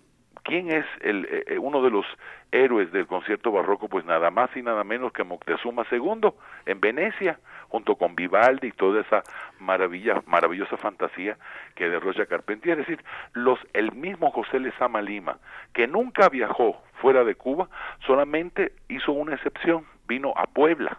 [0.45, 2.07] ¿quién es el, eh, eh, uno de los
[2.53, 3.89] héroes del concierto barroco?
[3.89, 6.31] Pues nada más y nada menos que Moctezuma II
[6.67, 9.23] en Venecia, junto con Vivaldi y toda esa
[9.59, 11.37] maravilla, maravillosa fantasía
[11.75, 12.81] que derrocha Carpentier.
[12.81, 15.39] Es decir, los, el mismo José Lezama Lima,
[15.73, 17.69] que nunca viajó fuera de Cuba,
[18.07, 20.99] solamente hizo una excepción, vino a Puebla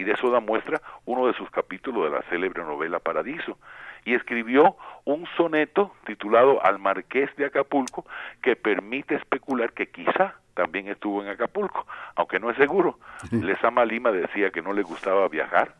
[0.00, 3.58] y de eso da muestra uno de sus capítulos de la célebre novela Paradiso,
[4.06, 8.06] y escribió un soneto titulado Al Marqués de Acapulco
[8.40, 11.86] que permite especular que quizá también estuvo en Acapulco,
[12.16, 12.98] aunque no es seguro.
[13.30, 15.74] Lezama Lima decía que no le gustaba viajar,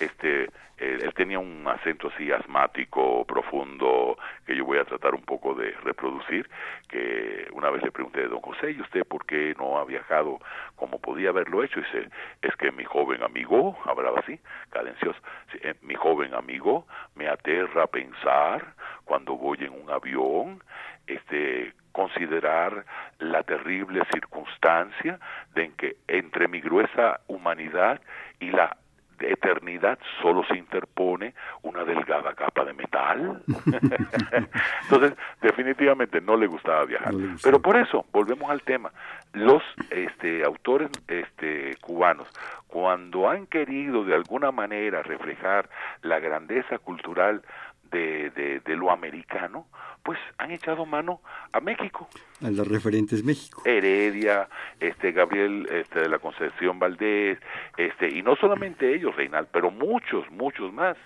[0.00, 0.48] este
[0.82, 5.70] él tenía un acento así asmático, profundo, que yo voy a tratar un poco de
[5.84, 6.50] reproducir,
[6.88, 10.40] que una vez le pregunté, don José, ¿y usted por qué no ha viajado
[10.74, 11.78] como podía haberlo hecho?
[11.78, 12.08] Y dice,
[12.42, 15.18] es que mi joven amigo, hablaba así, cadencioso,
[15.62, 18.74] eh, mi joven amigo me aterra a pensar
[19.04, 20.64] cuando voy en un avión,
[21.06, 22.86] este considerar
[23.18, 25.20] la terrible circunstancia
[25.54, 28.00] de que entre mi gruesa humanidad
[28.40, 28.78] y la
[29.24, 33.42] eternidad solo se interpone una delgada capa de metal.
[34.82, 37.14] Entonces, definitivamente no le gustaba viajar.
[37.42, 38.92] Pero por eso, volvemos al tema,
[39.32, 42.28] los este, autores este, cubanos,
[42.66, 45.68] cuando han querido de alguna manera reflejar
[46.02, 47.42] la grandeza cultural
[47.90, 49.66] de, de, de lo americano,
[50.02, 51.20] pues han echado mano
[51.52, 52.08] a México.
[52.42, 53.62] A los referentes México.
[53.64, 54.48] Heredia,
[54.82, 57.38] este Gabriel este, de la Concepción Valdés,
[57.76, 60.96] este y no solamente ellos, Reinal, pero muchos, muchos más.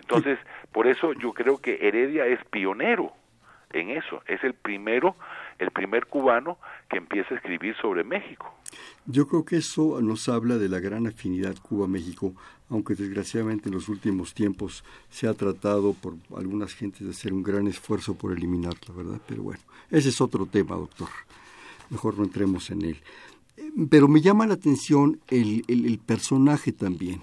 [0.00, 0.38] Entonces,
[0.72, 3.12] por eso yo creo que Heredia es pionero
[3.72, 5.16] en eso, es el primero,
[5.58, 6.58] el primer cubano
[6.90, 8.54] que empieza a escribir sobre México.
[9.06, 12.34] Yo creo que eso nos habla de la gran afinidad Cuba-México,
[12.68, 17.42] aunque desgraciadamente en los últimos tiempos se ha tratado por algunas gentes de hacer un
[17.42, 19.20] gran esfuerzo por eliminarla, ¿verdad?
[19.26, 21.08] Pero bueno, ese es otro tema, doctor.
[21.92, 22.96] Mejor no entremos en él.
[23.88, 27.22] Pero me llama la atención el, personaje también.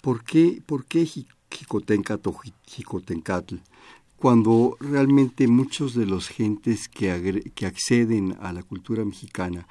[0.00, 1.06] ¿Por qué, por qué
[1.50, 2.30] Jicotencatl,
[2.66, 3.56] Jicotencatl
[4.16, 9.68] cuando realmente muchos de los gentes que, que acceden a la cultura mexicana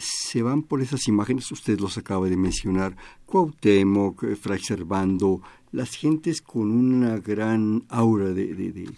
[0.00, 5.94] se van por esas imágenes, usted los acaba de mencionar, Cuauhtémoc, eh, Fray Servando, las
[5.94, 8.88] gentes con una gran aura de,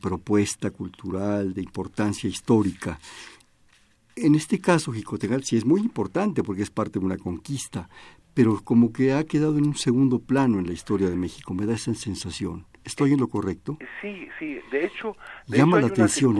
[0.00, 2.98] propuesta cultural, de importancia histórica.
[4.16, 7.88] En este caso, Jicotegal sí es muy importante porque es parte de una conquista,
[8.34, 11.66] pero como que ha quedado en un segundo plano en la historia de México, me
[11.66, 12.66] da esa sensación.
[12.84, 13.76] ¿Estoy en lo correcto?
[14.00, 16.34] Sí, sí, de hecho, llama la atención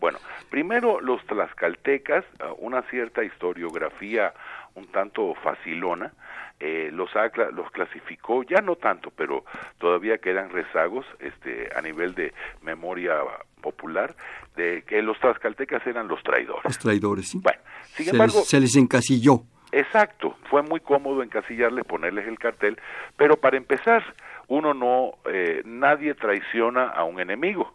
[0.00, 0.18] Bueno,
[0.50, 4.32] primero los tlaxcaltecas, uh, una cierta historiografía
[4.74, 6.12] un tanto facilona,
[6.60, 7.10] eh, los,
[7.52, 9.44] los clasificó, ya no tanto, pero
[9.78, 13.14] todavía quedan rezagos este, a nivel de memoria
[13.60, 14.14] popular,
[14.56, 16.64] de que los tlaxcaltecas eran los traidores.
[16.64, 17.40] Los traidores, sí.
[17.42, 17.60] Bueno,
[17.94, 18.42] sin embargo...
[18.44, 19.42] se les encasilló.
[19.72, 22.78] Exacto, fue muy cómodo encasillarles, ponerles el cartel,
[23.16, 24.04] pero para empezar,
[24.46, 27.74] uno no, eh, nadie traiciona a un enemigo.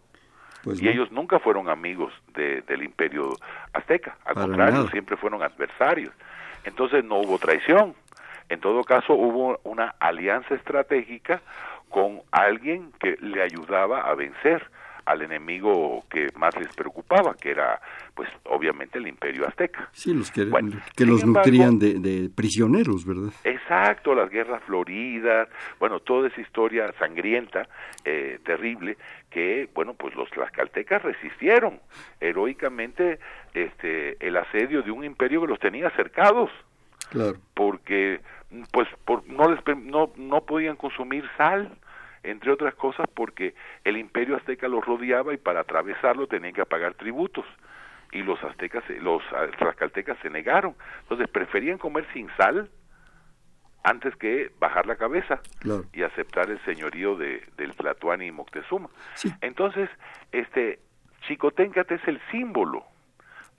[0.64, 3.30] Pues y ellos nunca fueron amigos del imperio
[3.72, 6.12] azteca, al contrario, siempre fueron adversarios.
[6.64, 7.94] Entonces no hubo traición.
[8.50, 11.40] En todo caso, hubo una alianza estratégica
[11.88, 14.62] con alguien que le ayudaba a vencer
[15.06, 17.80] al enemigo que más les preocupaba, que era,
[18.14, 19.88] pues, obviamente el imperio azteca.
[19.92, 20.48] Sí, los que,
[20.96, 23.32] que los nutrían de, prisioneros, ¿verdad?
[23.44, 25.48] Exacto, las guerras floridas,
[25.78, 27.68] bueno, toda esa historia sangrienta,
[28.04, 28.98] eh, terrible,
[29.30, 31.80] que, bueno, pues los tlaxcaltecas resistieron
[32.20, 33.18] heroicamente
[33.54, 36.50] este, el asedio de un imperio que los tenía cercados.
[37.10, 37.38] Claro.
[37.54, 38.20] Porque,
[38.72, 41.70] pues, por, no, les, no, no podían consumir sal,
[42.22, 46.94] entre otras cosas porque el imperio azteca los rodeaba y para atravesarlo tenían que pagar
[46.94, 47.46] tributos
[48.12, 49.22] y los aztecas, los
[49.58, 50.74] tlaxcaltecas se negaron.
[51.02, 52.68] Entonces preferían comer sin sal
[53.82, 55.40] antes que bajar la cabeza
[55.92, 58.90] y aceptar el señorío de, del Tlatuani y Moctezuma.
[59.40, 59.88] Entonces,
[60.32, 60.80] este
[61.26, 62.84] Chicoténcate es el símbolo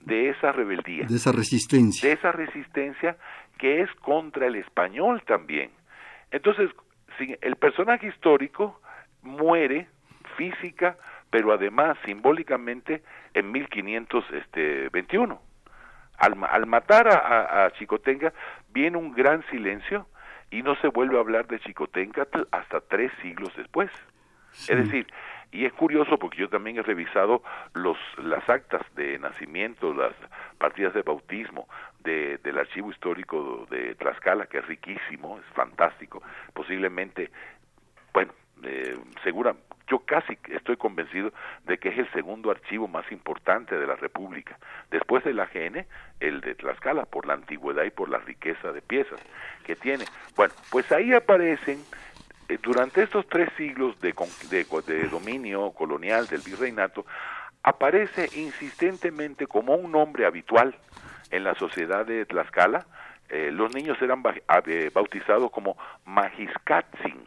[0.00, 1.06] de esa rebeldía.
[1.06, 2.08] De esa resistencia.
[2.08, 3.16] De esa resistencia
[3.62, 5.70] que es contra el español también.
[6.32, 6.68] Entonces,
[7.42, 8.80] el personaje histórico
[9.22, 9.86] muere
[10.36, 10.96] física,
[11.30, 13.04] pero además simbólicamente
[13.34, 15.40] en 1521.
[16.18, 18.32] Al, al matar a, Chicotenga
[18.72, 20.08] viene un gran silencio
[20.50, 23.92] y no se vuelve a hablar de Chicotenga hasta tres siglos después.
[24.68, 25.06] Es decir,
[25.52, 27.44] y es curioso porque yo también he revisado
[27.74, 30.14] los, las actas de nacimiento, las
[30.58, 31.68] partidas de bautismo
[32.02, 36.22] de, del archivo histórico de Tlaxcala, que es riquísimo, es fantástico.
[36.52, 37.30] Posiblemente,
[38.12, 38.32] bueno,
[38.62, 39.54] eh, segura,
[39.88, 41.32] yo casi estoy convencido
[41.64, 44.58] de que es el segundo archivo más importante de la República,
[44.90, 45.86] después de la GN,
[46.20, 49.20] el de Tlaxcala, por la antigüedad y por la riqueza de piezas
[49.64, 50.04] que tiene.
[50.36, 51.80] Bueno, pues ahí aparecen
[52.48, 54.14] eh, durante estos tres siglos de,
[54.50, 57.04] de, dominio colonial del virreinato,
[57.62, 60.74] aparece insistentemente como un nombre habitual
[61.32, 62.86] en la sociedad de Tlaxcala.
[63.28, 64.22] Eh, los niños eran
[64.66, 67.26] eh, bautizados como Majiscatzin.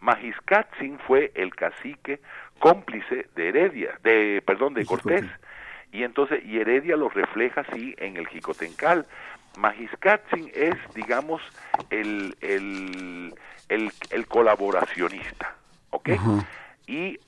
[0.00, 2.20] Majiscatzin fue el cacique
[2.58, 5.26] cómplice de Heredia, de perdón, de Cortés.
[5.92, 9.04] Y entonces y Heredia lo refleja así en el Jicotencal.
[9.58, 11.42] Majiscatzin es, digamos,
[11.90, 13.34] el, el
[13.68, 15.54] el, el colaboracionista,
[15.90, 16.10] ¿ok?
[16.86, 17.18] Y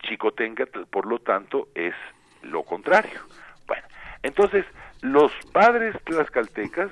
[0.00, 1.94] Chicotenca, por lo tanto, es
[2.42, 3.20] lo contrario.
[3.66, 3.86] Bueno,
[4.22, 4.64] entonces,
[5.02, 6.90] los padres tlaxcaltecas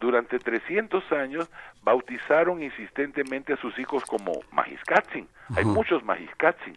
[0.00, 1.48] durante 300 años
[1.82, 5.28] bautizaron insistentemente a sus hijos como Majiscatzin.
[5.56, 6.76] Hay muchos Majiscatzin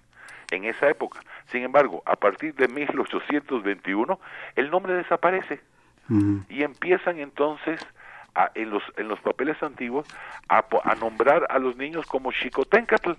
[0.51, 1.21] en esa época.
[1.47, 4.19] Sin embargo, a partir de 1821,
[4.55, 5.59] el nombre desaparece.
[6.49, 7.79] Y empiezan entonces
[8.53, 10.07] en, los, en los papeles antiguos
[10.47, 13.13] a, a, nombrar a los niños como Xicoténcatl.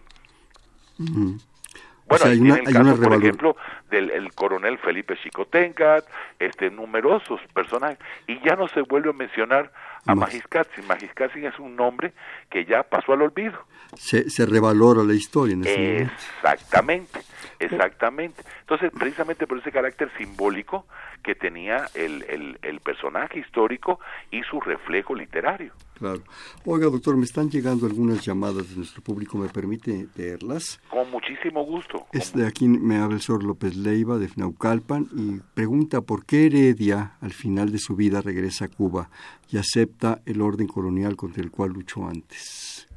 [2.09, 3.57] Bueno, hay en el caso, por ejemplo,
[3.90, 6.04] del el coronel Felipe Xicotencat,
[6.38, 9.72] este, numerosos personajes, y ya no se vuelve a mencionar
[10.07, 10.86] a Majiscatzin.
[10.86, 12.12] Majiscatzin es un nombre
[12.50, 13.59] que ya pasó al olvido.
[13.94, 17.20] Se, se revalora la historia en ese Exactamente,
[17.59, 18.42] exactamente.
[18.61, 20.86] Entonces, precisamente por ese carácter simbólico
[21.22, 24.00] que tenía el, el, el personaje histórico
[24.30, 25.72] y su reflejo literario.
[25.98, 26.22] Claro.
[26.64, 30.78] Oiga, doctor, me están llegando algunas llamadas de nuestro público, ¿me permite leerlas?
[30.90, 32.07] Con muchísimo gusto.
[32.12, 37.16] Este, aquí me habla el señor López Leiva de Fnaucalpan y pregunta por qué Heredia
[37.20, 39.09] al final de su vida regresa a Cuba
[39.51, 42.88] y acepta el orden colonial contra el cual luchó antes.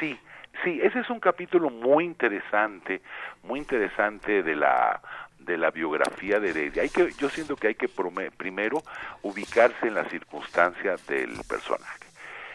[0.00, 0.18] Sí,
[0.62, 3.02] sí, ese es un capítulo muy interesante,
[3.42, 5.00] muy interesante de la
[5.44, 6.82] de la biografía de Heredia.
[6.82, 7.88] Hay que, yo siento que hay que
[8.36, 8.82] primero
[9.22, 12.06] ubicarse en la circunstancia del personaje.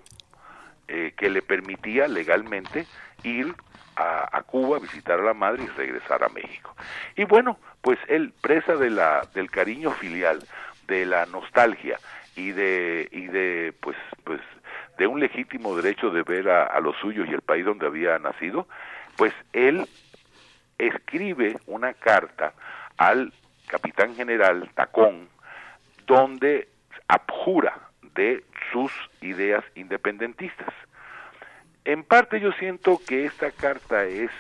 [0.88, 2.88] eh, que le permitía legalmente
[3.24, 3.54] ir
[3.98, 6.74] a, a, Cuba, visitar a la madre y regresar a México.
[7.18, 10.40] Y bueno, pues él, presa de la, del cariño filial,
[10.88, 12.00] de la nostalgia
[12.36, 14.42] y de, y de pues, pues,
[14.98, 18.68] de un legítimo derecho de ver a, los suyos y el país donde había nacido,
[19.18, 19.88] pues él
[20.78, 22.54] escribe una carta
[22.98, 23.34] al
[23.68, 25.30] capitán general Tacón
[26.06, 26.68] donde
[27.08, 27.80] abjura
[28.14, 28.92] de sus
[29.22, 30.74] ideas independentistas.
[31.84, 34.32] En parte yo siento que esta carta es,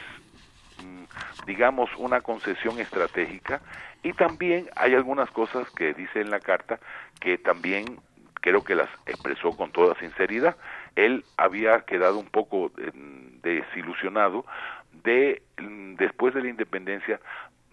[0.83, 3.61] mm, digamos, una concesión estratégica
[4.03, 6.79] y también hay algunas cosas que dice en la carta
[7.19, 7.99] que también
[8.45, 10.55] creo que las expresó con toda sinceridad.
[10.95, 12.71] Él había quedado un poco
[13.41, 14.45] desilusionado
[15.03, 17.19] de mm, después de la independencia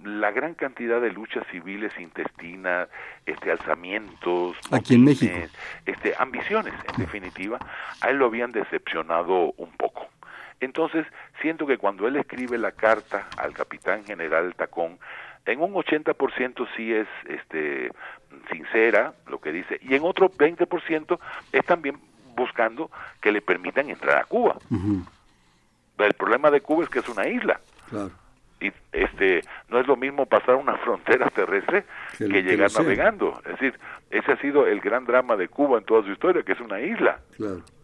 [0.03, 2.89] la gran cantidad de luchas civiles intestinas,
[3.27, 5.37] este alzamientos, aquí en México,
[5.85, 7.59] este ambiciones, en definitiva,
[8.01, 10.09] a él lo habían decepcionado un poco.
[10.59, 11.07] Entonces,
[11.43, 14.99] siento que cuando él escribe la carta al capitán general Tacón,
[15.47, 17.91] en un 80% sí es este
[18.51, 21.19] sincera lo que dice y en otro 20%
[21.53, 21.99] es también
[22.35, 22.91] buscando
[23.21, 24.57] que le permitan entrar a Cuba.
[25.99, 27.61] El problema de Cuba es que es una isla.
[28.61, 31.85] Y este no es lo mismo pasar una frontera terrestre
[32.17, 33.41] que, llegar navegando.
[33.45, 33.79] Es decir,
[34.11, 36.81] ese ha sido el gran drama de Cuba en toda su historia, que es una
[36.81, 37.19] isla.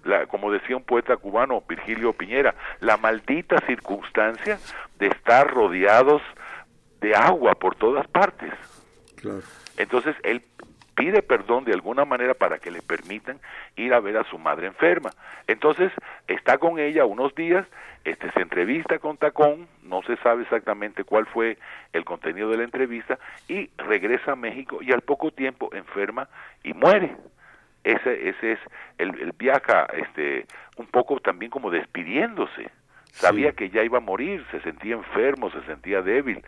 [0.04, 4.58] La, como decía un poeta cubano, Virgilio Piñera, la maldita circunstancia
[4.98, 6.22] de estar rodeados
[7.00, 8.52] de agua por todas partes.
[9.76, 10.42] Entonces él
[10.98, 13.38] pide perdón de alguna manera para que le permitan
[13.76, 15.10] ir a ver a su madre enferma.
[15.46, 15.92] Entonces
[16.26, 17.64] está con ella unos días,
[18.04, 21.56] este se entrevista con Tacón, no se sabe exactamente cuál fue
[21.92, 26.28] el contenido de la entrevista y regresa a México y al poco tiempo enferma
[26.64, 27.16] y muere.
[27.84, 28.58] Ese, ese es
[28.98, 30.46] el, el viaja este
[30.76, 32.70] un poco también como despidiéndose.
[33.12, 36.42] Sabía que ya iba a morir, se sentía enfermo, se sentía débil.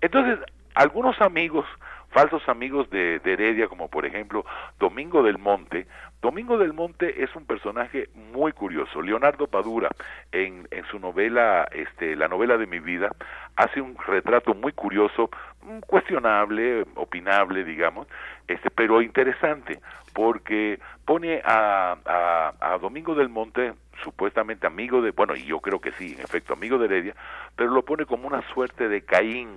[0.00, 0.38] Entonces,
[0.74, 1.66] algunos amigos
[2.10, 4.44] falsos amigos de, Heredia, como por ejemplo
[4.78, 5.86] Domingo del Monte.
[6.20, 9.00] Domingo del Monte es un personaje muy curioso.
[9.00, 9.90] Leonardo Padura,
[10.32, 13.10] en, en su novela, este, La novela de mi vida,
[13.56, 15.30] hace un retrato muy curioso,
[15.62, 18.06] mm, cuestionable, opinable, digamos,
[18.48, 19.80] este, pero interesante,
[20.12, 23.72] porque pone a, a, a Domingo del Monte
[24.02, 27.14] supuestamente amigo de, bueno, y yo creo que sí, en efecto, amigo de Heredia,
[27.54, 29.48] pero lo pone como una suerte de Caín,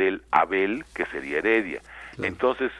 [0.00, 1.82] del Abel, que sería Heredia.
[2.22, 2.72] Entonces,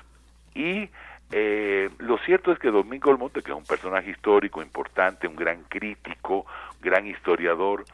[0.54, 0.88] y
[1.30, 5.36] eh, lo cierto es que Domingo del Monte, que es un personaje histórico importante, un
[5.36, 6.46] gran crítico,
[6.80, 7.84] gran historiador,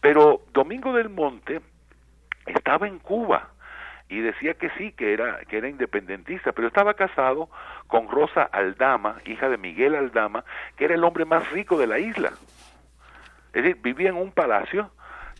[0.00, 1.62] pero Domingo del Monte
[2.46, 3.48] estaba en Cuba
[4.10, 7.48] y decía que sí, que era, que era independentista, pero estaba casado
[7.86, 10.44] con Rosa Aldama, hija de Miguel Aldama,
[10.76, 12.32] que era el hombre más rico de la isla.
[13.54, 14.90] Es decir, vivía en un palacio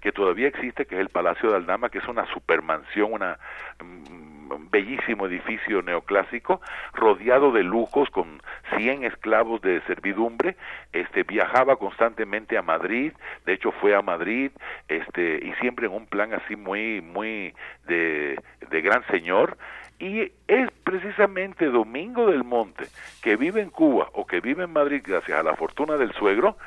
[0.04, 3.38] que todavía existe, que es el Palacio de Aldama, que es una supermansión, una
[3.80, 6.60] un bellísimo edificio neoclásico,
[6.92, 8.42] rodeado de lujos, con
[8.76, 10.56] 100 esclavos de servidumbre,
[10.92, 13.14] este, viajaba constantemente a Madrid,
[13.46, 14.50] de hecho fue a Madrid,
[14.88, 17.54] este, y siempre en un plan así muy, muy
[17.86, 18.38] de,
[18.70, 19.56] de gran señor,
[19.98, 22.84] y es precisamente Domingo del Monte,
[23.22, 26.58] que vive en Cuba o que vive en Madrid gracias a la fortuna del suegro,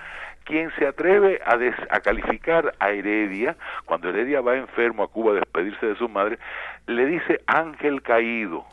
[0.47, 1.57] quien se atreve a,
[1.93, 6.39] a calificar a Heredia, cuando Heredia va enfermo a Cuba a despedirse de su madre,
[6.87, 8.65] le dice ángel caído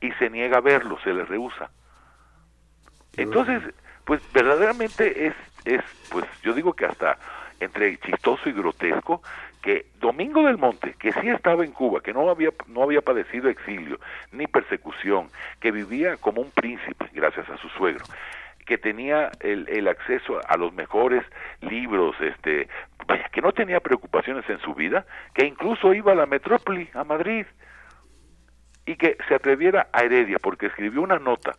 [0.00, 1.70] y se niega a verlo, se le rehúsa.
[3.16, 3.62] Entonces,
[4.04, 5.34] pues verdaderamente es,
[5.64, 7.18] es, pues yo digo que hasta
[7.60, 9.22] entre chistoso y grotesco
[9.60, 13.48] que Domingo del Monte, que sí estaba en Cuba, que no había, no había padecido
[13.48, 14.00] exilio
[14.32, 15.28] ni persecución,
[15.60, 18.04] que vivía como un príncipe gracias a su suegro,
[18.66, 21.24] que tenía el, el, acceso a los mejores
[21.60, 22.68] libros, este,
[23.32, 25.04] que no tenía preocupaciones en su vida,
[25.34, 27.46] que incluso iba a la metrópoli, a Madrid,
[28.86, 31.52] y que se atreviera a Heredia, porque escribió una nota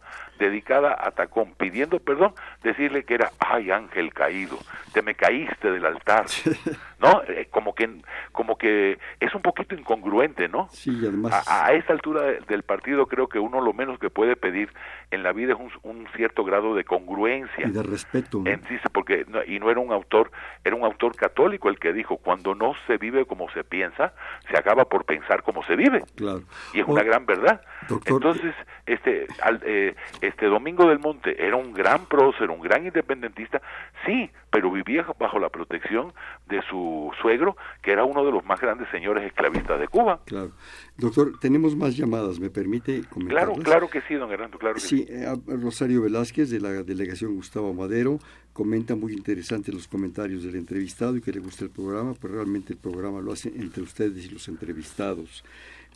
[0.44, 2.34] dedicada a Tacón pidiendo perdón,
[2.64, 4.58] decirle que era, ay ángel caído,
[4.94, 6.26] te me caíste del altar,
[7.00, 7.22] ¿no?
[7.28, 7.90] Eh, como que
[8.32, 10.68] como que es un poquito incongruente, ¿no?
[10.72, 11.46] Sí, además...
[11.48, 14.70] A, esta altura del partido creo que uno lo menos que puede pedir
[15.12, 17.68] en la vida es un, cierto grado de congruencia.
[17.68, 18.42] Y de respeto.
[18.46, 20.32] En sí, porque, y no era un autor,
[20.64, 24.14] era un autor católico el que dijo, cuando no se vive como se piensa,
[24.50, 26.04] se acaba por pensar como se vive.
[26.16, 26.44] Claro.
[26.74, 27.62] Y es una gran verdad.
[28.06, 28.54] Entonces,
[28.86, 29.28] este,
[29.66, 29.96] eh,
[30.34, 33.62] este Domingo del Monte era un gran prócer, un gran independentista,
[34.04, 36.12] sí, pero vivía bajo la protección
[36.48, 40.20] de su suegro, que era uno de los más grandes señores esclavistas de Cuba.
[40.26, 40.52] Claro.
[40.98, 43.46] Doctor, tenemos más llamadas, ¿me permite comentar?
[43.46, 45.06] Claro, claro que sí, don Hernando, claro que sí.
[45.08, 48.18] Eh, Rosario Velázquez, de la delegación Gustavo Madero,
[48.54, 52.74] comenta muy interesantes los comentarios del entrevistado y que le gusta el programa, pero realmente
[52.74, 55.44] el programa lo hace entre ustedes y los entrevistados.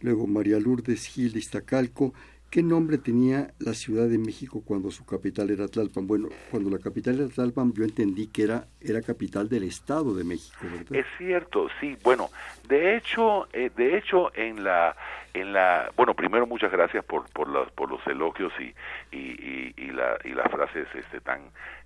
[0.01, 2.13] Luego María Lourdes Gil de Iztacalco,
[2.49, 6.07] ¿qué nombre tenía la Ciudad de México cuando su capital era Tlalpan?
[6.07, 10.23] Bueno, cuando la capital era Tlalpan yo entendí que era, era capital del Estado de
[10.23, 10.57] México.
[10.91, 11.97] Es cierto, sí.
[12.03, 12.29] Bueno,
[12.67, 14.95] de hecho, eh, de hecho en la
[15.33, 18.73] en la bueno primero muchas gracias por por los por los elogios y
[19.15, 21.41] y, y, la, y las frases este tan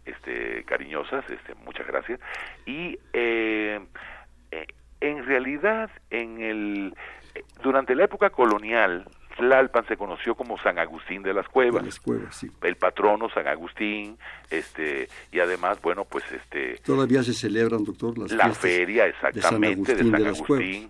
[0.06, 2.20] este cariñosas este muchas gracias
[2.66, 3.80] y eh,
[4.52, 4.68] eh,
[5.02, 6.94] en realidad en el
[7.62, 9.06] durante la época colonial,
[9.38, 11.84] Tlalpan se conoció como San Agustín de las Cuevas.
[11.84, 12.50] las cuevas sí.
[12.62, 14.18] El patrono San Agustín,
[14.50, 16.78] este, y además, bueno, pues este.
[16.86, 20.90] Todavía se celebran, doctor, las La feria, exactamente, de San Agustín.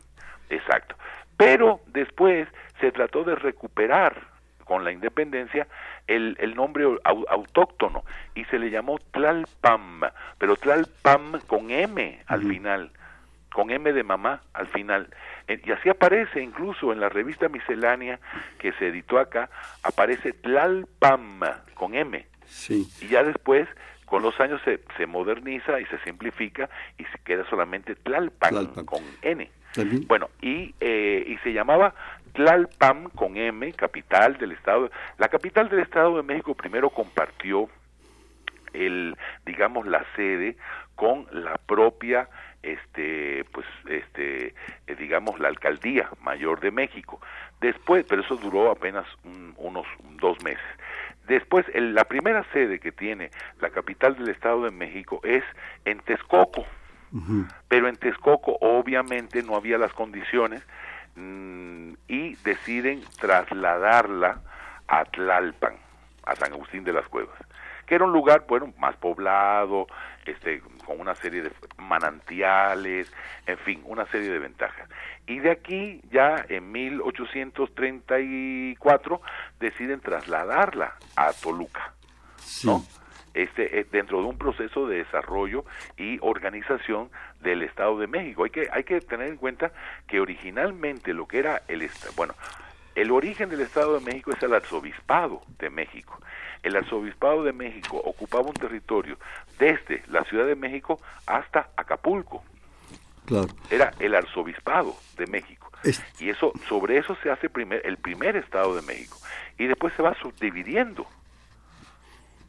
[0.50, 0.96] exacto.
[1.38, 2.48] Pero después
[2.80, 4.30] se trató de recuperar
[4.66, 5.68] con la independencia
[6.08, 8.04] el, el nombre autóctono
[8.36, 10.02] y se le llamó Tlalpam,
[10.38, 12.92] pero Tlalpam con M al final,
[13.54, 15.10] con M de mamá al final.
[15.48, 18.20] Eh, y así aparece incluso en la revista miscelánea
[18.60, 19.50] que se editó acá,
[19.84, 21.42] aparece Tlalpam
[21.74, 22.26] con M.
[22.46, 22.88] Sí.
[23.02, 23.68] Y ya después,
[24.06, 29.04] con los años, se, se moderniza y se simplifica y se queda solamente Tlalpan, con
[29.22, 29.50] N.
[30.08, 31.94] Bueno, y, eh, y se llamaba
[32.34, 34.92] Tlalpam con M, capital del Estado.
[35.18, 37.70] La capital del Estado de México primero compartió
[38.74, 39.16] el,
[39.46, 40.58] digamos, la sede
[40.96, 42.30] con la propia
[42.64, 44.53] este pues este
[44.88, 47.20] eh, digamos la alcaldía mayor de México.
[47.59, 49.05] Después pero eso duró apenas
[49.57, 49.86] unos
[50.20, 50.64] dos meses.
[51.28, 55.43] Después la primera sede que tiene la capital del estado de México es
[55.86, 56.66] en Texcoco.
[57.68, 60.66] Pero en Texcoco obviamente no había las condiciones
[61.16, 64.41] mm, y deciden trasladarla
[64.88, 65.76] a Tlalpan
[66.26, 67.38] a San Agustín de las Cuevas
[67.92, 69.86] que era un lugar bueno más poblado
[70.26, 73.12] este con una serie de manantiales,
[73.46, 74.88] en fin, una serie de ventajas.
[75.28, 79.22] Y de aquí ya en 1834
[79.60, 81.92] deciden trasladarla a Toluca,
[82.64, 82.82] ¿no?
[83.34, 85.66] Este, eh, dentro de un proceso de desarrollo
[85.98, 87.10] y organización
[87.42, 88.46] del Estado de México.
[88.46, 89.74] Hay que, hay que tener en cuenta
[90.08, 92.36] que originalmente lo que era el bueno,
[92.96, 96.22] el origen del Estado de México es el arzobispado de México
[96.64, 99.18] el arzobispado de México ocupaba un territorio
[99.59, 102.43] desde la Ciudad de México hasta Acapulco.
[103.26, 103.47] Claro.
[103.70, 105.72] Era el arzobispado de México.
[106.20, 109.18] Y eso sobre eso se hace primer, el primer Estado de México.
[109.57, 111.07] Y después se va subdividiendo.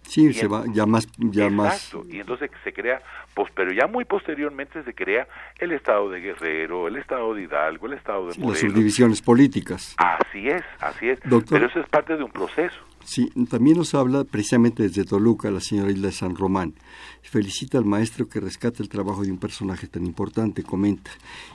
[0.03, 3.01] Sí, se va ya más ya exacto, y entonces se crea,
[3.35, 5.27] pues, pero ya muy posteriormente se crea
[5.59, 8.63] el Estado de Guerrero, el Estado de Hidalgo, el Estado de Morelos.
[8.63, 9.95] Las subdivisiones políticas.
[9.97, 11.19] Así es, así es.
[11.49, 12.77] pero eso es parte de un proceso.
[13.05, 16.75] Sí, también nos habla precisamente desde Toluca la señora Isla de San Román.
[17.23, 21.11] Felicita al maestro que rescata el trabajo de un personaje tan importante, comenta.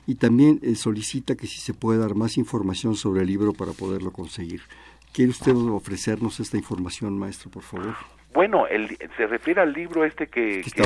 [0.05, 3.71] Y también eh, solicita que si se puede dar más información sobre el libro para
[3.71, 4.61] poderlo conseguir.
[5.13, 7.95] ¿Quiere usted ofrecernos esta información, maestro, por favor?
[8.33, 10.83] Bueno, el, se refiere al libro este que, que,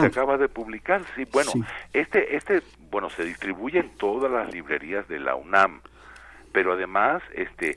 [0.00, 1.02] acaba, de publicar.
[1.14, 1.50] Sí, bueno,
[1.92, 5.82] este, este, bueno, se distribuye en todas las librerías de la UNAM,
[6.52, 7.76] pero además, este,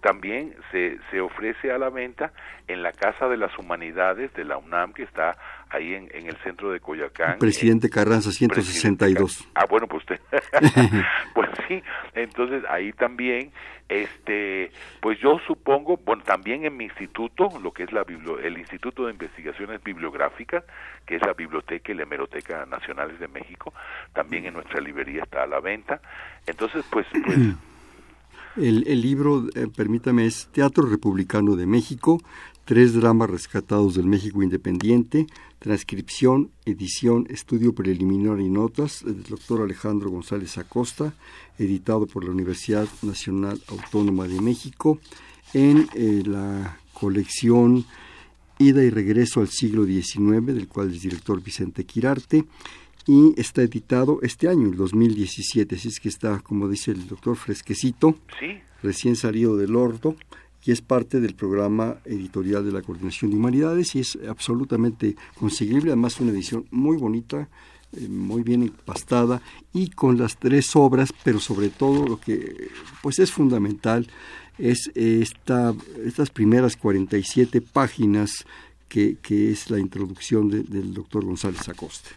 [0.00, 2.32] también se, se ofrece a la venta
[2.68, 5.36] en la Casa de las Humanidades de la UNAM, que está
[5.70, 7.38] ahí en, en el centro de Coyoacán.
[7.38, 9.48] Presidente Carranza, 162.
[9.54, 10.20] ah, bueno, pues usted.
[11.34, 11.82] pues sí,
[12.14, 13.52] entonces ahí también,
[13.88, 14.70] este,
[15.00, 18.04] pues yo supongo, bueno, también en mi instituto, lo que es la
[18.42, 20.64] el Instituto de Investigaciones Bibliográficas,
[21.06, 23.72] que es la Biblioteca y la Hemeroteca Nacionales de México,
[24.12, 26.00] también en nuestra librería está a la venta.
[26.46, 27.38] Entonces, pues, pues
[28.56, 32.20] El, libro, eh, permítame, es Teatro Republicano de México,
[32.64, 35.26] tres dramas rescatados del México Independiente,
[35.60, 41.14] transcripción, edición, estudio preliminar y notas del doctor Alejandro González Acosta,
[41.58, 44.98] editado por la Universidad Nacional Autónoma de México,
[45.54, 47.84] en eh, la colección
[48.58, 52.44] Ida y Regreso al siglo XIX, del cual es director Vicente Quirarte,
[53.06, 57.36] y está editado este año, el 2017, así es que está, como dice el doctor,
[57.36, 58.16] fresquecito,
[58.82, 60.16] recién salido del orto,
[60.64, 65.90] y es parte del programa editorial de la Coordinación de Humanidades y es absolutamente conseguible,
[65.90, 67.48] además una edición muy bonita,
[67.96, 69.40] eh, muy bien empastada
[69.72, 72.68] y con las tres obras, pero sobre todo lo que
[73.02, 74.06] pues es fundamental
[74.58, 75.74] es esta,
[76.04, 78.44] estas primeras 47 páginas
[78.88, 82.10] que, que es la introducción del doctor González Acosta.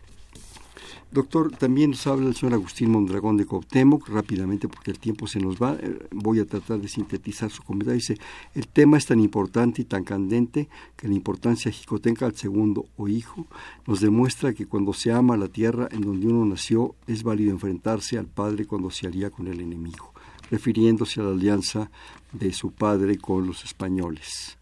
[1.13, 5.39] Doctor, también nos habla el señor Agustín Mondragón de Cuauhtémoc, rápidamente porque el tiempo se
[5.39, 7.99] nos va, eh, voy a tratar de sintetizar su comentario.
[7.99, 8.17] Dice,
[8.55, 13.07] el tema es tan importante y tan candente que la importancia jicotenca al segundo o
[13.07, 13.45] hijo
[13.85, 18.17] nos demuestra que cuando se ama la tierra en donde uno nació, es válido enfrentarse
[18.17, 20.13] al padre cuando se alía con el enemigo,
[20.49, 21.91] refiriéndose a la alianza
[22.31, 24.57] de su padre con los españoles.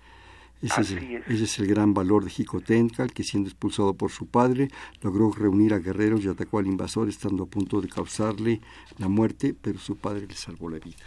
[0.62, 0.82] Ese
[1.28, 4.68] es, el, gran valor de Jicotencal, que siendo expulsado por su padre,
[5.02, 8.62] logró reunir a guerreros y atacó al invasor, estando a punto de causarle
[9.00, 10.98] la muerte, pero su padre le salvó la vida.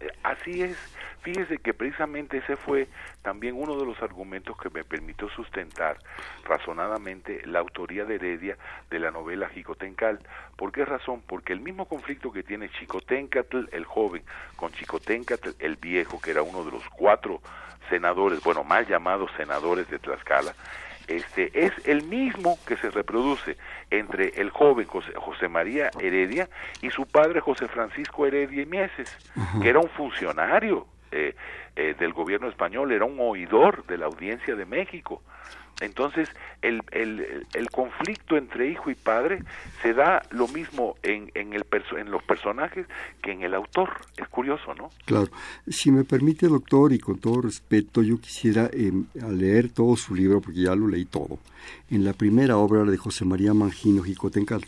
[0.00, 0.76] Eh, así es.
[1.22, 2.88] Fíjese que precisamente ese fue
[3.22, 5.98] también uno de los argumentos que me permitió sustentar
[6.44, 8.56] razonadamente la autoría de Heredia
[8.88, 10.18] de la novela Jicotencal.
[10.56, 11.22] ¿Por qué razón?
[11.26, 14.22] Porque el mismo conflicto que tiene Chicotencatl el joven
[14.56, 17.42] con Chicotencatl el viejo, que era uno de los cuatro
[17.90, 20.54] senadores, bueno, mal llamados senadores de Tlaxcala,
[21.10, 23.56] este, es el mismo que se reproduce
[23.90, 26.48] entre el joven José, José, María Heredia
[26.82, 29.18] y su padre José Francisco Heredia y Mieses,
[29.60, 31.34] que era un funcionario eh,
[31.74, 35.20] eh, del gobierno español, era un oidor de la audiencia de México.
[35.80, 36.28] Entonces,
[36.62, 39.42] el, el, conflicto entre hijo y padre
[39.80, 41.64] se da lo mismo en, en, el
[41.96, 42.86] en los personajes
[43.22, 43.90] que en el autor.
[44.18, 44.90] Es curioso, ¿no?
[45.06, 45.28] Claro.
[45.66, 48.92] Si me permite, doctor, y con todo respeto, yo quisiera eh,
[49.30, 51.38] leer todo su libro, porque ya lo leí todo.
[51.90, 54.64] En la primera obra de José María Mangino Jicotencal,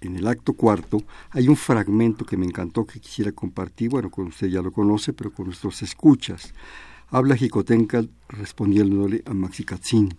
[0.00, 4.26] en el acto cuarto, hay un fragmento que me encantó que quisiera compartir, bueno, con
[4.26, 6.52] usted ya lo conoce, pero con nuestros escuchas.
[7.10, 10.16] Habla Jicotencal respondiéndole a Maxicatzín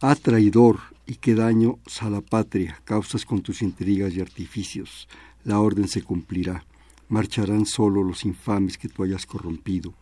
[0.00, 0.78] Ah, traidor,
[1.08, 5.08] y qué daño a la patria causas con tus intrigas y artificios.
[5.42, 6.64] La orden se cumplirá.
[7.08, 9.94] Marcharán solo los infames que tú hayas corrompido.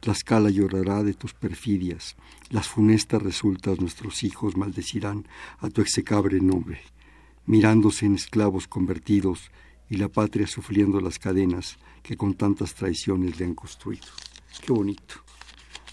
[0.00, 2.16] Tlaxcala llorará de tus perfidias.
[2.50, 5.28] Las funestas resultas nuestros hijos maldecirán
[5.60, 6.80] a tu execrable nombre,
[7.46, 9.52] mirándose en esclavos convertidos
[9.88, 14.08] y la patria sufriendo las cadenas que con tantas traiciones le han construido.
[14.60, 15.25] Qué bonito.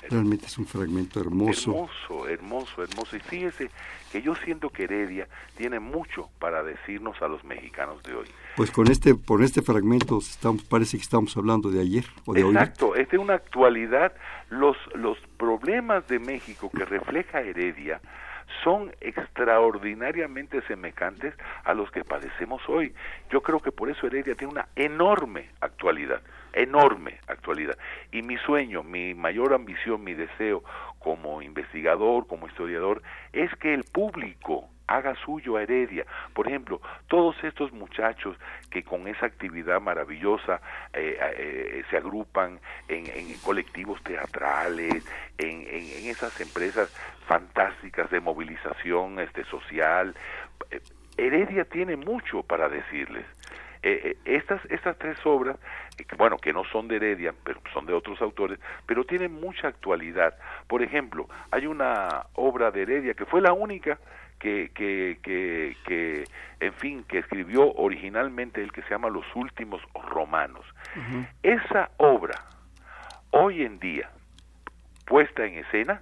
[0.10, 1.72] Realmente es un fragmento hermoso.
[1.72, 3.16] Hermoso, hermoso, hermoso.
[3.16, 3.70] Y fíjese
[4.12, 5.28] que yo siento que Heredia
[5.58, 8.28] tiene mucho para decirnos a los mexicanos de hoy.
[8.56, 12.42] Pues con este, por este fragmento estamos, parece que estamos hablando de ayer o de
[12.42, 14.14] Exacto, es de una actualidad.
[14.50, 18.02] Los, los problemas de México que refleja Heredia
[18.64, 21.34] son extraordinariamente semejantes
[21.64, 22.94] a los que padecemos hoy.
[23.30, 26.22] Yo creo que por eso Heredia tiene una enorme actualidad,
[26.54, 27.78] enorme actualidad.
[28.12, 30.64] Y mi sueño, mi mayor ambición, mi deseo
[31.00, 33.02] como investigador, como historiador,
[33.34, 36.06] es que el público haga suyo a Heredia.
[36.34, 38.38] Por ejemplo, todos estos muchachos
[38.70, 40.62] que con esa actividad maravillosa
[40.94, 43.04] eh, eh, se agrupan en,
[43.40, 45.04] colectivos teatrales,
[45.38, 45.64] en,
[46.08, 46.94] esas empresas
[47.28, 50.16] fantásticas de movilización este, social,
[50.70, 50.80] eh,
[51.18, 53.26] Heredia tiene mucho para decirles.
[54.26, 55.58] estas, estas tres obras,
[56.18, 60.34] bueno, que no son de Heredia, pero son de otros autores, pero tienen mucha actualidad.
[60.68, 64.00] Por ejemplo, hay una obra de Heredia que fue la única
[64.44, 66.26] que, que, que, que,
[66.60, 70.66] en fin, que escribió originalmente el que se llama Los Últimos Romanos.
[71.42, 72.36] Esa obra,
[73.32, 74.10] hoy en día,
[75.06, 76.02] puesta en escena,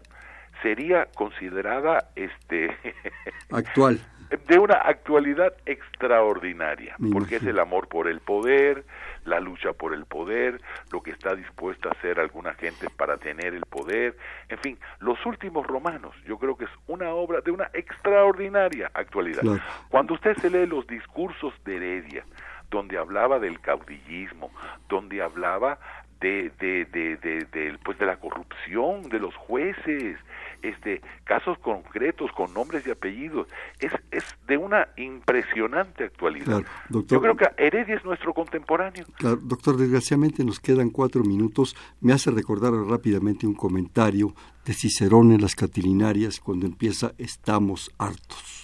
[0.63, 2.75] sería considerada este
[3.51, 4.01] actual
[4.47, 8.85] de una actualidad extraordinaria, porque es el amor por el poder,
[9.25, 10.61] la lucha por el poder,
[10.91, 14.15] lo que está dispuesta a hacer alguna gente para tener el poder,
[14.49, 19.43] en fin, los últimos romanos, yo creo que es una obra de una extraordinaria actualidad.
[19.89, 22.25] Cuando usted se lee los discursos de Heredia,
[22.69, 24.49] donde hablaba del caudillismo,
[24.87, 25.77] donde hablaba
[26.21, 30.17] de, de, de, de, pues de la corrupción de los jueces,
[30.61, 33.47] este, casos concretos con nombres y apellidos.
[33.79, 36.63] Es, es de una impresionante actualidad.
[36.89, 39.05] doctor, Yo creo que Heredia es nuestro contemporáneo.
[39.17, 41.75] Claro, doctor, desgraciadamente nos quedan cuatro minutos.
[41.99, 44.33] Me hace recordar rápidamente un comentario
[44.65, 48.61] de Cicerón en las Catilinarias cuando empieza Estamos hartos.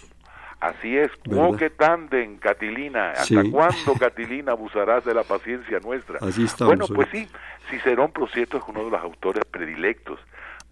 [0.60, 1.12] Así es,
[1.60, 6.18] que tanden, Catilina, ¿hasta cuándo, Catilina, abusarás de la paciencia nuestra?
[6.20, 6.76] Así estamos.
[6.76, 7.28] Bueno, pues sí,
[7.70, 10.20] Cicerón, por cierto, es uno de los autores predilectos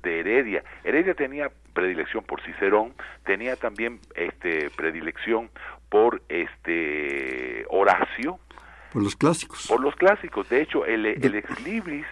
[0.06, 0.64] de Heredia.
[0.84, 2.94] Heredia tenía predilección por Cicerón,
[3.26, 5.50] tenía también este predilección
[5.90, 8.40] por este Horacio.
[8.94, 9.68] Por los clásicos.
[9.68, 10.48] Por los clásicos.
[10.48, 12.06] De hecho, el, el ex libris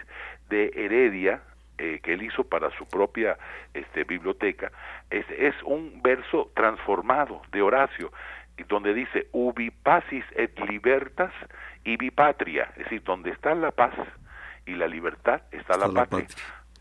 [0.50, 1.40] de Heredia,
[1.78, 3.38] eh, que él hizo para su propia
[3.72, 4.70] este, biblioteca,
[5.08, 8.12] es, es un verso transformado de Horacio,
[8.68, 11.32] donde dice, ubi pacis et libertas
[11.84, 13.94] ibi patria, es decir, donde está la paz
[14.66, 16.26] y la libertad está, la, patria.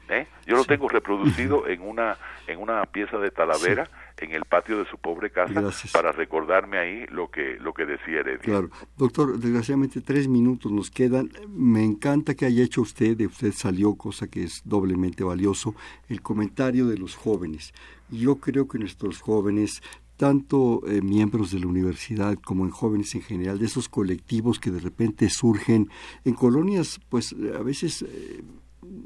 [0.10, 0.28] ¿Eh?
[0.45, 4.86] Yo lo tengo reproducido en una en una pieza de Talavera en el patio de
[4.86, 8.39] su pobre casa para recordarme ahí lo que lo que decía Heredia.
[8.39, 11.30] Claro, doctor, desgraciadamente tres minutos nos quedan.
[11.47, 15.74] Me encanta que haya hecho usted, de usted salió cosa que es doblemente valioso,
[16.10, 17.74] el comentario de los jóvenes.
[18.10, 19.82] Yo creo que nuestros jóvenes
[20.18, 24.72] tanto eh, miembros de la universidad como en jóvenes en general, de esos colectivos que
[24.72, 25.89] de repente surgen
[26.24, 28.43] en colonias, pues a veces eh,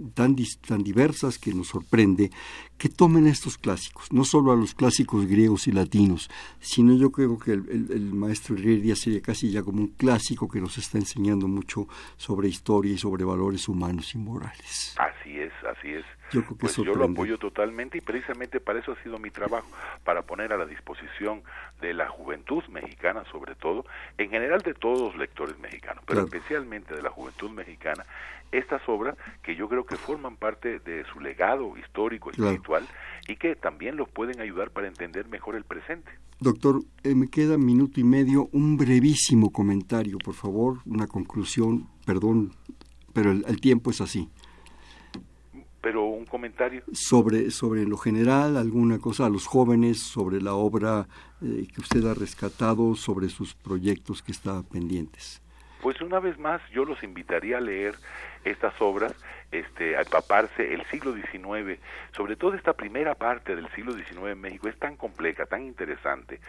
[0.07, 0.35] tan,
[0.67, 2.31] tan diversas que nos sorprende
[2.77, 6.29] que tomen estos clásicos, no solo a los clásicos griegos y latinos,
[6.59, 10.77] sino yo creo que el, maestro Heredia sería casi ya como un clásico que nos
[10.77, 11.87] está enseñando mucho
[12.17, 14.95] sobre historia y sobre valores humanos y morales.
[14.97, 16.05] Así es, así es.
[16.31, 19.31] Yo, creo que pues yo lo apoyo totalmente y precisamente para eso ha sido mi
[19.31, 19.67] trabajo,
[20.03, 21.41] para poner a la disposición
[21.79, 23.85] de la juventud mexicana sobre todo,
[24.17, 28.05] en general de todos los lectores mexicanos, pero especialmente de la juventud mexicana,
[28.51, 32.87] estas obras que yo creo que forman parte de su legado histórico, espiritual,
[33.27, 36.11] y que también los pueden ayudar para entender mejor el presente.
[36.39, 42.51] Doctor, eh, me queda minuto y medio, un brevísimo comentario, por favor, una conclusión, perdón,
[43.11, 44.29] pero el, tiempo es así.
[45.81, 46.83] Pero un comentario.
[46.91, 51.07] Sobre, sobre lo general, alguna cosa a los jóvenes, sobre la obra
[51.41, 55.41] eh, que usted ha rescatado, sobre sus proyectos que están pendientes.
[55.81, 57.95] Pues una vez más yo los invitaría a leer
[58.43, 59.13] estas obras,
[59.51, 61.79] este, a empaparse el siglo XIX,
[62.15, 66.39] sobre todo esta primera parte del siglo XIX en México es tan compleja, tan interesante,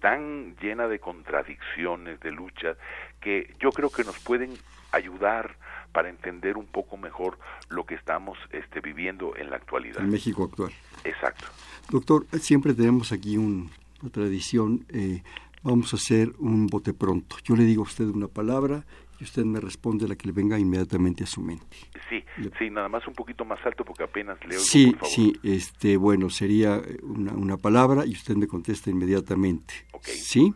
[0.00, 2.76] tan llena de contradicciones, de luchas,
[3.20, 4.54] que yo creo que nos pueden
[4.92, 5.56] ayudar
[5.92, 10.00] para entender un poco mejor lo que estamos este, viviendo en la actualidad.
[10.00, 10.72] En México actual.
[11.04, 11.46] Exacto.
[11.90, 13.70] Doctor, siempre tenemos aquí una
[14.12, 14.84] tradición.
[14.90, 15.22] Eh,
[15.62, 17.36] vamos a hacer un bote pronto.
[17.44, 18.84] Yo le digo a usted una palabra
[19.18, 21.76] y usted me responde la que le venga inmediatamente a su mente.
[22.08, 22.24] Sí,
[22.58, 24.58] sí, nada más un poquito más alto porque apenas leo.
[24.58, 29.74] Sí, sí, este, bueno, sería una, una, palabra y usted me contesta inmediatamente.
[30.02, 30.52] ¿Sí?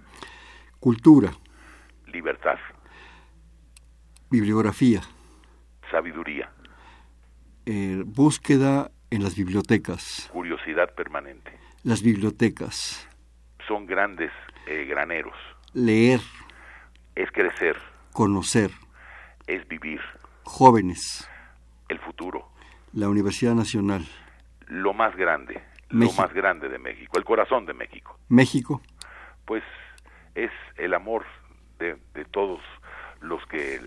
[0.78, 1.32] Cultura.
[2.06, 2.58] Libertad.
[4.30, 5.00] Bibliografía.
[5.90, 6.52] Sabiduría.
[7.66, 10.30] Eh, búsqueda en las bibliotecas.
[10.32, 11.52] Curiosidad permanente.
[11.82, 13.08] Las bibliotecas.
[13.66, 14.30] Son grandes
[14.66, 15.34] eh, graneros.
[15.72, 16.20] Leer.
[17.14, 17.76] Es crecer.
[18.12, 18.70] Conocer.
[19.46, 20.00] Es vivir.
[20.44, 21.28] Jóvenes.
[21.88, 22.48] El futuro.
[22.92, 24.06] La Universidad Nacional.
[24.66, 25.62] Lo más grande.
[25.88, 27.18] Lo más grande de México.
[27.18, 28.18] El corazón de México.
[28.28, 28.80] México.
[29.44, 29.64] Pues
[30.34, 31.24] es el amor
[31.78, 32.60] de, de todos
[33.20, 33.80] los que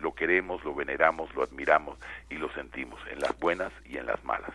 [0.00, 1.98] lo queremos, lo veneramos, lo admiramos
[2.30, 4.52] y lo sentimos en las buenas y en las malas.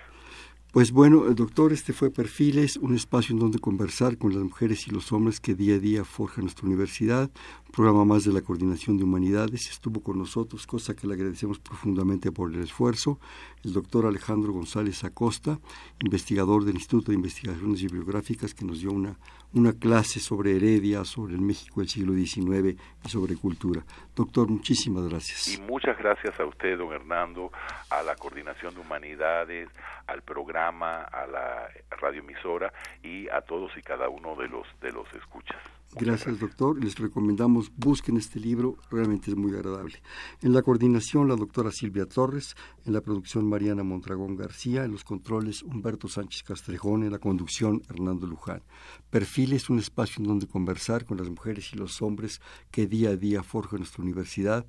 [0.73, 4.89] Pues bueno, doctor, este fue Perfiles, un espacio en donde conversar con las mujeres y
[4.89, 7.29] los hombres que día a día forjan nuestra universidad,
[7.62, 9.67] un programa más de la Coordinación de Humanidades.
[9.71, 13.19] Estuvo con nosotros, cosa que le agradecemos profundamente por el esfuerzo,
[13.63, 15.57] el doctor Alejandro González Acosta,
[15.99, 19.15] investigador del Instituto de Investigaciones Bibliográficas, que nos dio una,
[19.53, 23.81] una clase sobre Heredia, sobre el México del siglo XIX y sobre cultura.
[24.15, 25.57] Doctor, muchísimas gracias.
[25.57, 27.51] Y muchas gracias a usted, don Hernando,
[27.89, 29.67] a la Coordinación de Humanidades,
[30.05, 32.71] al programa, a la radioemisora
[33.01, 35.57] y a todos y cada uno de los de los escuchas.
[35.95, 36.83] Gracias, doctor.
[36.83, 40.01] Les recomendamos, busquen este libro, realmente es muy agradable.
[40.41, 45.03] En la coordinación, la doctora Silvia Torres, en la producción, Mariana Mondragón García, en los
[45.03, 48.63] controles, Humberto Sánchez Castrejón, en la conducción, Hernando Luján.
[49.09, 52.41] Perfil es un espacio en donde conversar con las mujeres y los hombres
[52.71, 54.65] que día a día forjan nuestra universidad.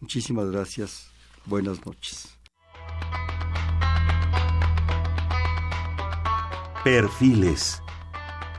[0.00, 1.10] Muchísimas gracias.
[1.46, 2.38] Buenas noches.
[6.84, 7.82] Perfiles,